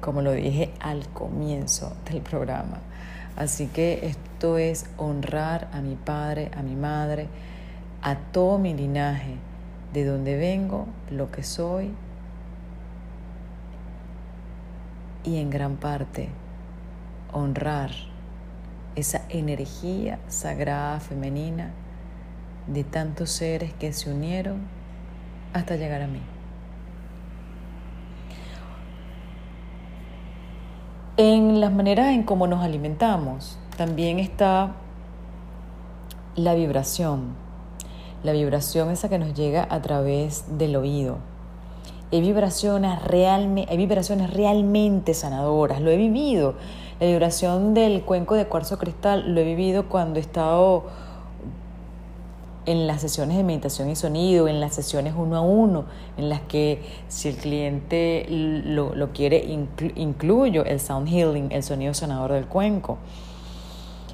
Como 0.00 0.22
lo 0.22 0.32
dije 0.32 0.72
al 0.80 1.08
comienzo 1.08 1.92
del 2.10 2.22
programa. 2.22 2.78
Así 3.36 3.66
que 3.66 4.06
esto 4.06 4.58
es 4.58 4.86
honrar 4.96 5.68
a 5.72 5.80
mi 5.80 5.94
padre, 5.94 6.50
a 6.56 6.62
mi 6.62 6.76
madre, 6.76 7.28
a 8.02 8.16
todo 8.16 8.58
mi 8.58 8.74
linaje, 8.74 9.36
de 9.92 10.04
dónde 10.04 10.36
vengo, 10.36 10.86
lo 11.10 11.30
que 11.30 11.42
soy 11.42 11.92
y 15.24 15.38
en 15.38 15.50
gran 15.50 15.76
parte 15.76 16.28
honrar 17.32 17.90
esa 18.96 19.22
energía 19.28 20.18
sagrada 20.28 21.00
femenina 21.00 21.70
de 22.66 22.84
tantos 22.84 23.30
seres 23.30 23.72
que 23.74 23.92
se 23.92 24.10
unieron 24.10 24.60
hasta 25.52 25.76
llegar 25.76 26.02
a 26.02 26.06
mí. 26.06 26.20
En 31.22 31.60
las 31.60 31.70
maneras 31.70 32.14
en 32.14 32.22
cómo 32.22 32.46
nos 32.46 32.64
alimentamos 32.64 33.58
también 33.76 34.18
está 34.18 34.72
la 36.34 36.54
vibración. 36.54 37.34
La 38.22 38.32
vibración 38.32 38.90
esa 38.90 39.10
que 39.10 39.18
nos 39.18 39.34
llega 39.34 39.68
a 39.68 39.82
través 39.82 40.56
del 40.56 40.76
oído. 40.76 41.18
Hay 42.10 42.22
vibraciones, 42.22 43.02
realmente, 43.02 43.70
hay 43.70 43.76
vibraciones 43.76 44.32
realmente 44.32 45.12
sanadoras, 45.12 45.82
lo 45.82 45.90
he 45.90 45.98
vivido. 45.98 46.54
La 47.00 47.06
vibración 47.08 47.74
del 47.74 48.02
cuenco 48.02 48.34
de 48.34 48.46
cuarzo 48.46 48.78
cristal 48.78 49.34
lo 49.34 49.42
he 49.42 49.44
vivido 49.44 49.90
cuando 49.90 50.20
he 50.20 50.22
estado 50.22 50.84
en 52.70 52.86
las 52.86 53.00
sesiones 53.00 53.36
de 53.36 53.42
meditación 53.42 53.90
y 53.90 53.96
sonido, 53.96 54.46
en 54.46 54.60
las 54.60 54.74
sesiones 54.74 55.14
uno 55.16 55.36
a 55.36 55.40
uno, 55.40 55.86
en 56.16 56.28
las 56.28 56.40
que 56.42 56.80
si 57.08 57.28
el 57.28 57.36
cliente 57.36 58.26
lo, 58.28 58.94
lo 58.94 59.12
quiere, 59.12 59.44
incluyo 59.96 60.64
el 60.64 60.78
sound 60.78 61.08
healing, 61.08 61.50
el 61.50 61.64
sonido 61.64 61.94
sanador 61.94 62.32
del 62.32 62.46
cuenco. 62.46 62.98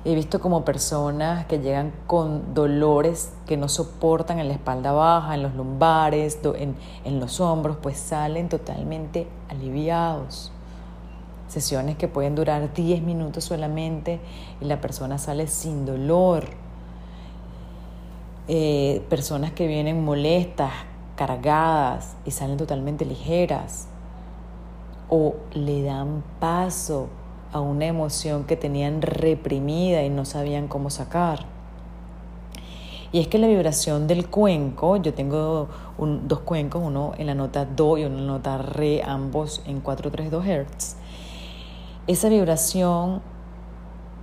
He 0.07 0.15
visto 0.15 0.41
como 0.41 0.65
personas 0.65 1.47
que 1.47 1.59
llegan 1.59 1.93
con 2.07 2.55
dolores 2.55 3.35
que 3.45 3.57
no 3.57 3.69
soportan 3.69 4.39
en 4.39 4.49
la 4.49 4.55
espalda 4.55 4.93
baja, 4.93 5.35
en 5.35 5.43
los 5.43 5.55
lumbares, 5.55 6.39
en, 6.45 6.77
en 7.05 7.21
los 7.21 7.41
hombros, 7.41 7.77
pues 7.83 7.99
salen 7.99 8.49
totalmente 8.49 9.27
aliviados. 9.51 10.51
Sesiones 11.49 11.97
que 11.97 12.09
pueden 12.09 12.35
durar 12.35 12.73
10 12.73 13.03
minutos 13.03 13.45
solamente 13.45 14.21
y 14.61 14.65
la 14.65 14.81
persona 14.81 15.19
sale 15.19 15.47
sin 15.47 15.85
dolor 15.85 16.66
eh, 18.49 19.05
personas 19.09 19.53
que 19.53 19.67
vienen 19.67 20.05
molestas, 20.05 20.73
cargadas 21.17 22.17
y 22.25 22.31
salen 22.31 22.57
totalmente 22.57 23.05
ligeras, 23.05 23.89
o 25.09 25.35
le 25.53 25.83
dan 25.83 26.23
paso 26.41 27.09
a 27.53 27.61
una 27.61 27.87
emoción 27.87 28.45
que 28.45 28.57
tenían 28.57 29.03
reprimida 29.03 30.03
y 30.03 30.11
no 30.11 30.25
sabían 30.25 30.69
cómo 30.69 30.91
sacar. 30.91 31.47
Y 33.13 33.21
es 33.21 33.29
que 33.29 33.39
la 33.39 33.47
vibración 33.47 34.07
del 34.07 34.29
cuenco, 34.29 34.97
yo 34.97 35.15
tengo 35.15 35.69
dos 35.99 36.41
cuencos, 36.41 36.83
uno 36.85 37.13
en 37.19 37.27
la 37.27 37.35
nota 37.35 37.65
Do 37.65 37.99
y 37.99 38.05
uno 38.05 38.21
nota 38.21 38.59
Re, 38.59 39.03
ambos 39.03 39.63
en 39.65 39.81
432 39.81 40.45
Hz. 40.45 40.97
Esa 42.09 42.29
vibración 42.29 43.23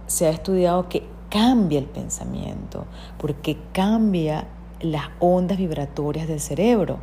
se 0.08 0.28
ha 0.28 0.30
estudiado 0.30 0.90
que 0.90 1.08
cambia 1.34 1.80
el 1.80 1.86
pensamiento, 1.86 2.86
porque 3.18 3.58
cambia 3.72 4.46
las 4.82 5.06
ondas 5.20 5.58
vibratorias 5.58 6.28
del 6.28 6.40
cerebro. 6.40 7.00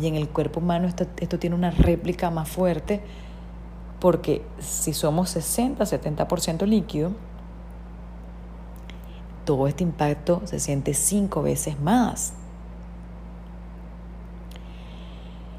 Y 0.00 0.06
en 0.06 0.14
el 0.14 0.28
cuerpo 0.28 0.60
humano 0.60 0.86
esto, 0.86 1.38
tiene 1.40 1.56
una 1.56 1.72
réplica 1.72 2.30
más 2.30 2.48
fuerte 2.48 3.02
porque 3.98 4.42
si 4.60 4.92
somos 4.92 5.36
60-70% 5.36 6.66
líquido, 6.66 7.10
todo 9.44 9.66
este 9.66 9.82
impacto 9.82 10.42
se 10.44 10.60
siente 10.60 10.94
cinco 10.94 11.42
veces 11.42 11.80
más. 11.80 12.34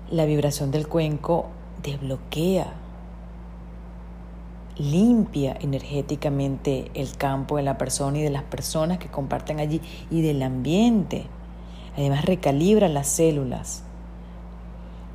La 0.09 0.23
vibración 0.23 0.71
del 0.71 0.87
cuenco 0.87 1.47
desbloquea 1.83 2.82
limpia 4.77 5.55
energéticamente 5.59 6.89
el 6.93 7.15
campo 7.15 7.57
de 7.57 7.63
la 7.63 7.77
persona 7.77 8.19
y 8.19 8.23
de 8.23 8.29
las 8.29 8.43
personas 8.43 8.97
que 8.97 9.07
comparten 9.07 9.59
allí 9.59 9.81
y 10.09 10.21
del 10.21 10.41
ambiente. 10.41 11.25
Además 11.95 12.25
recalibra 12.25 12.89
las 12.89 13.07
células. 13.07 13.83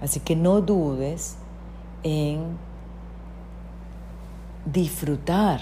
Así 0.00 0.20
que 0.20 0.36
no 0.36 0.60
dudes 0.60 1.36
en 2.04 2.56
disfrutar 4.64 5.60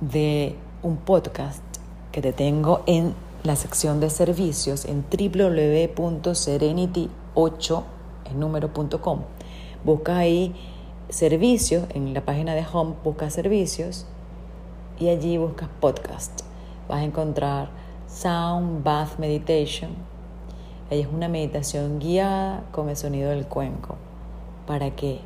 de 0.00 0.56
un 0.82 0.96
podcast 0.96 1.62
que 2.10 2.20
te 2.20 2.32
tengo 2.32 2.82
en 2.86 3.14
la 3.44 3.54
sección 3.56 4.00
de 4.00 4.10
servicios 4.10 4.84
en 4.84 5.04
www.serenity8 5.04 7.82
en 8.30 8.40
número.com. 8.40 9.20
Busca 9.84 10.18
ahí 10.18 10.54
servicios, 11.12 11.84
en 11.90 12.14
la 12.14 12.22
página 12.22 12.54
de 12.54 12.64
Home 12.72 12.94
buscas 13.04 13.34
servicios 13.34 14.06
y 14.98 15.10
allí 15.10 15.36
buscas 15.36 15.68
podcast. 15.78 16.40
Vas 16.88 17.00
a 17.00 17.04
encontrar 17.04 17.68
Sound 18.08 18.82
Bath 18.82 19.18
Meditation. 19.18 19.90
Es 20.88 21.06
una 21.06 21.28
meditación 21.28 21.98
guiada 21.98 22.64
con 22.72 22.88
el 22.88 22.96
sonido 22.96 23.28
del 23.28 23.46
cuenco 23.46 23.96
para 24.66 24.96
que 24.96 25.20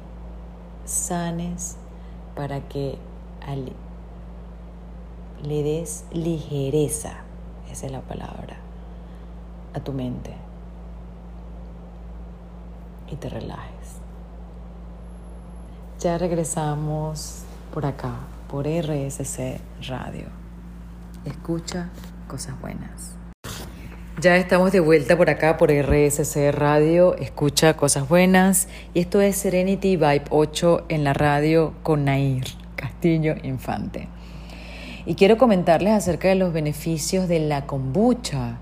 sanes, 0.84 1.76
para 2.34 2.66
que 2.68 2.98
le 5.44 5.62
des 5.62 6.04
ligereza, 6.10 7.18
esa 7.70 7.86
es 7.86 7.92
la 7.92 8.00
palabra, 8.00 8.56
a 9.72 9.78
tu 9.78 9.92
mente 9.92 10.34
y 13.08 13.14
te 13.14 13.28
relajes. 13.28 13.75
Ya 16.06 16.18
regresamos 16.18 17.42
por 17.74 17.84
acá, 17.84 18.14
por 18.48 18.68
RSC 18.68 19.58
Radio. 19.88 20.26
Escucha 21.24 21.90
cosas 22.28 22.60
buenas. 22.60 23.16
Ya 24.20 24.36
estamos 24.36 24.70
de 24.70 24.78
vuelta 24.78 25.16
por 25.16 25.30
acá 25.30 25.56
por 25.56 25.72
RSC 25.72 26.52
Radio, 26.52 27.16
escucha 27.16 27.76
cosas 27.76 28.08
buenas. 28.08 28.68
Y 28.94 29.00
esto 29.00 29.20
es 29.20 29.34
Serenity 29.34 29.96
Vibe 29.96 30.26
8 30.30 30.84
en 30.90 31.02
la 31.02 31.12
radio 31.12 31.74
con 31.82 32.04
Nair 32.04 32.44
Castillo 32.76 33.34
Infante. 33.42 34.06
Y 35.06 35.16
quiero 35.16 35.36
comentarles 35.36 35.92
acerca 35.92 36.28
de 36.28 36.36
los 36.36 36.52
beneficios 36.52 37.26
de 37.26 37.40
la 37.40 37.66
kombucha, 37.66 38.58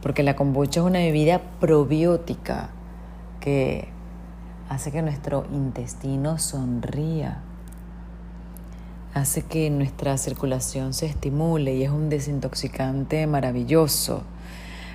porque 0.00 0.22
la 0.22 0.34
kombucha 0.34 0.80
es 0.80 0.86
una 0.86 1.00
bebida 1.00 1.42
probiótica 1.60 2.70
que 3.38 3.97
hace 4.68 4.92
que 4.92 5.02
nuestro 5.02 5.46
intestino 5.52 6.38
sonría, 6.38 7.38
hace 9.14 9.42
que 9.42 9.70
nuestra 9.70 10.18
circulación 10.18 10.92
se 10.92 11.06
estimule 11.06 11.74
y 11.74 11.84
es 11.84 11.90
un 11.90 12.08
desintoxicante 12.08 13.26
maravilloso. 13.26 14.22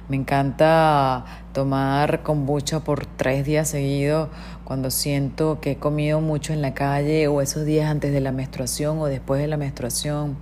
Me 0.10 0.18
encanta 0.18 1.26
tomar 1.54 2.24
kombucha 2.24 2.82
por 2.82 3.06
tres 3.06 3.46
días 3.46 3.70
seguidos 3.70 4.30
cuando 4.66 4.92
siento 4.92 5.60
que 5.62 5.72
he 5.72 5.78
comido 5.78 6.20
mucho 6.20 6.54
en 6.54 6.62
la 6.62 6.74
calle 6.74 7.28
o 7.28 7.42
esos 7.42 7.66
días 7.66 7.90
antes 7.90 8.12
de 8.12 8.20
la 8.20 8.32
menstruación 8.32 9.00
o 9.00 9.06
después 9.06 9.42
de 9.42 9.48
la 9.48 9.58
menstruación, 9.58 10.36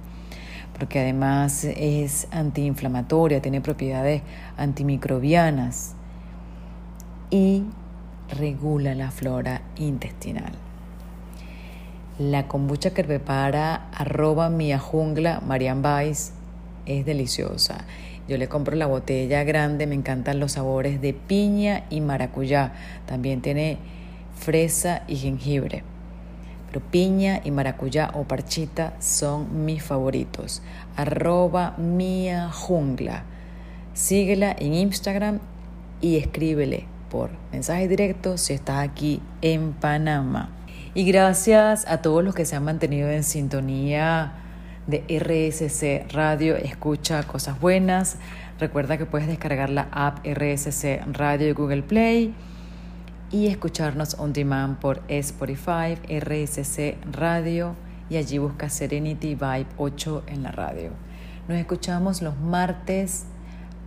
porque 0.78 1.00
además 1.00 1.64
es 1.64 2.28
antiinflamatoria, 2.32 3.42
tiene 3.42 3.62
propiedades 3.62 4.24
antimicrobianas 4.58 5.94
y 7.30 7.66
regula 8.32 8.96
la 8.96 9.12
flora 9.12 9.62
intestinal. 9.78 10.52
La 12.18 12.48
kombucha 12.48 12.94
que 12.94 13.04
prepara 13.04 13.90
arroba 13.94 14.50
mia 14.50 14.80
jungla 14.80 15.42
Marian 15.46 15.84
es 15.86 16.34
deliciosa. 16.86 17.86
Yo 18.28 18.38
le 18.38 18.48
compro 18.48 18.76
la 18.76 18.86
botella 18.86 19.44
grande, 19.44 19.88
me 19.88 19.96
encantan 19.96 20.40
los 20.40 20.54
sabores 20.54 21.02
de 21.02 21.14
piña 21.14 21.84
y 21.90 22.02
maracuyá. 22.02 22.74
También 23.06 23.42
tiene 23.42 23.78
fresa 24.36 25.04
y 25.08 25.16
jengibre. 25.18 25.84
Pero 26.68 26.86
piña 26.86 27.42
y 27.44 27.52
maracuyá 27.52 28.12
o 28.14 28.24
parchita 28.24 28.94
son 29.00 29.66
mis 29.66 29.84
favoritos. 29.84 30.62
Arroba 30.96 31.76
mia 31.78 32.50
jungla. 32.52 33.24
Síguela 33.94 34.56
en 34.58 34.74
Instagram 34.74 35.40
y 36.00 36.18
escríbele 36.18 36.91
por 37.12 37.30
mensaje 37.52 37.88
directo 37.88 38.38
si 38.38 38.54
estás 38.54 38.80
aquí 38.80 39.22
en 39.42 39.74
Panamá. 39.74 40.50
Y 40.96 41.04
gracias 41.04 41.86
a 41.88 42.02
todos 42.02 42.24
los 42.24 42.34
que 42.34 42.46
se 42.46 42.56
han 42.56 42.64
mantenido 42.64 43.10
en 43.10 43.24
sintonía 43.24 44.34
de 44.88 45.04
RSC 45.08 46.12
Radio, 46.12 46.56
escucha 46.56 47.22
cosas 47.24 47.60
buenas. 47.60 48.16
Recuerda 48.60 48.98
que 48.98 49.06
puedes 49.06 49.28
descargar 49.28 49.70
la 49.70 49.90
app 49.92 50.26
RSC 50.26 51.02
Radio 51.12 51.48
de 51.48 51.54
Google 51.54 51.84
Play 51.84 52.34
y 53.30 53.48
escucharnos 53.48 54.16
on 54.18 54.34
demand 54.34 54.80
por 54.80 55.02
Spotify, 55.08 55.96
RSC 56.08 56.98
Radio 57.12 57.76
y 58.10 58.18
allí 58.18 58.38
busca 58.38 58.70
Serenity 58.70 59.36
Vibe 59.36 59.68
8 59.78 60.24
en 60.28 60.44
la 60.44 60.52
radio. 60.52 60.92
Nos 61.48 61.58
escuchamos 61.58 62.22
los 62.22 62.38
martes 62.38 63.26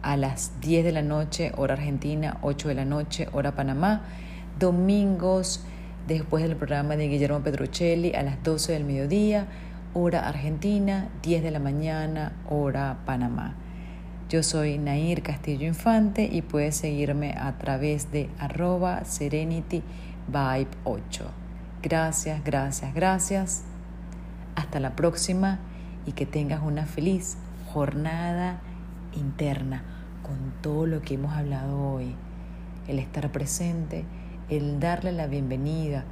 a 0.04 0.18
las 0.18 0.60
10 0.60 0.84
de 0.84 0.92
la 0.92 1.02
noche, 1.02 1.52
hora 1.56 1.74
Argentina, 1.74 2.36
8 2.42 2.68
de 2.68 2.74
la 2.74 2.84
noche, 2.84 3.26
hora 3.32 3.56
Panamá. 3.56 4.02
Domingos, 4.58 5.64
después 6.06 6.44
del 6.44 6.56
programa 6.56 6.96
de 6.96 7.08
Guillermo 7.08 7.40
Petruccelli, 7.40 8.14
a 8.14 8.22
las 8.22 8.42
12 8.42 8.72
del 8.72 8.84
mediodía, 8.84 9.46
hora 9.94 10.28
Argentina, 10.28 11.08
10 11.22 11.42
de 11.42 11.50
la 11.50 11.58
mañana, 11.58 12.32
hora 12.50 12.98
Panamá. 13.06 13.54
Yo 14.28 14.42
soy 14.42 14.76
Nair 14.76 15.22
Castillo 15.22 15.66
Infante 15.66 16.28
y 16.30 16.42
puedes 16.42 16.76
seguirme 16.76 17.34
a 17.38 17.56
través 17.56 18.12
de 18.12 18.28
arroba 18.38 19.06
Serenity 19.06 19.82
Vibe 20.28 20.70
8. 20.84 21.30
Gracias, 21.82 22.44
gracias, 22.44 22.94
gracias. 22.94 23.64
Hasta 24.54 24.80
la 24.80 24.94
próxima 24.96 25.60
y 26.04 26.12
que 26.12 26.26
tengas 26.26 26.62
una 26.62 26.84
feliz 26.84 27.38
jornada 27.72 28.60
interna 29.14 29.93
con 30.24 30.52
todo 30.60 30.86
lo 30.86 31.02
que 31.02 31.14
hemos 31.14 31.34
hablado 31.34 31.80
hoy. 31.80 32.16
El 32.88 32.98
estar 32.98 33.30
presente, 33.30 34.04
el 34.48 34.80
darle 34.80 35.12
la 35.12 35.28
bienvenida 35.28 36.04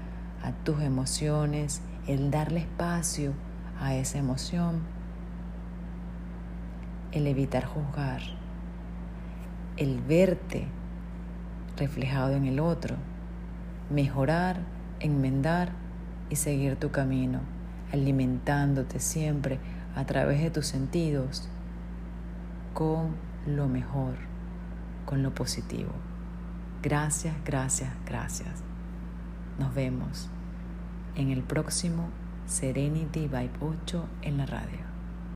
a 0.42 0.52
tus 0.52 0.80
emociones, 0.80 1.82
el 2.06 2.30
darle 2.30 2.60
espacio 2.60 3.32
a 3.80 3.96
esa 3.96 4.18
emoción, 4.18 4.82
el 7.10 7.26
evitar 7.26 7.64
juzgar, 7.64 8.22
el 9.76 10.00
verte 10.00 10.68
reflejado 11.76 12.32
en 12.34 12.44
el 12.44 12.60
otro, 12.60 12.94
mejorar 13.90 14.60
enmendar 15.02 15.72
y 16.30 16.36
seguir 16.36 16.76
tu 16.76 16.90
camino, 16.90 17.40
alimentándote 17.92 19.00
siempre 19.00 19.58
a 19.94 20.04
través 20.06 20.40
de 20.40 20.50
tus 20.50 20.66
sentidos 20.66 21.48
con 22.72 23.31
lo 23.46 23.68
mejor, 23.68 24.14
con 25.04 25.22
lo 25.22 25.34
positivo. 25.34 25.92
Gracias, 26.82 27.34
gracias, 27.44 27.92
gracias. 28.06 28.62
Nos 29.58 29.74
vemos 29.74 30.28
en 31.14 31.30
el 31.30 31.42
próximo 31.42 32.08
Serenity 32.46 33.28
Vibe 33.28 33.50
8 33.60 34.08
en 34.22 34.38
la 34.38 34.46
radio. 34.46 34.91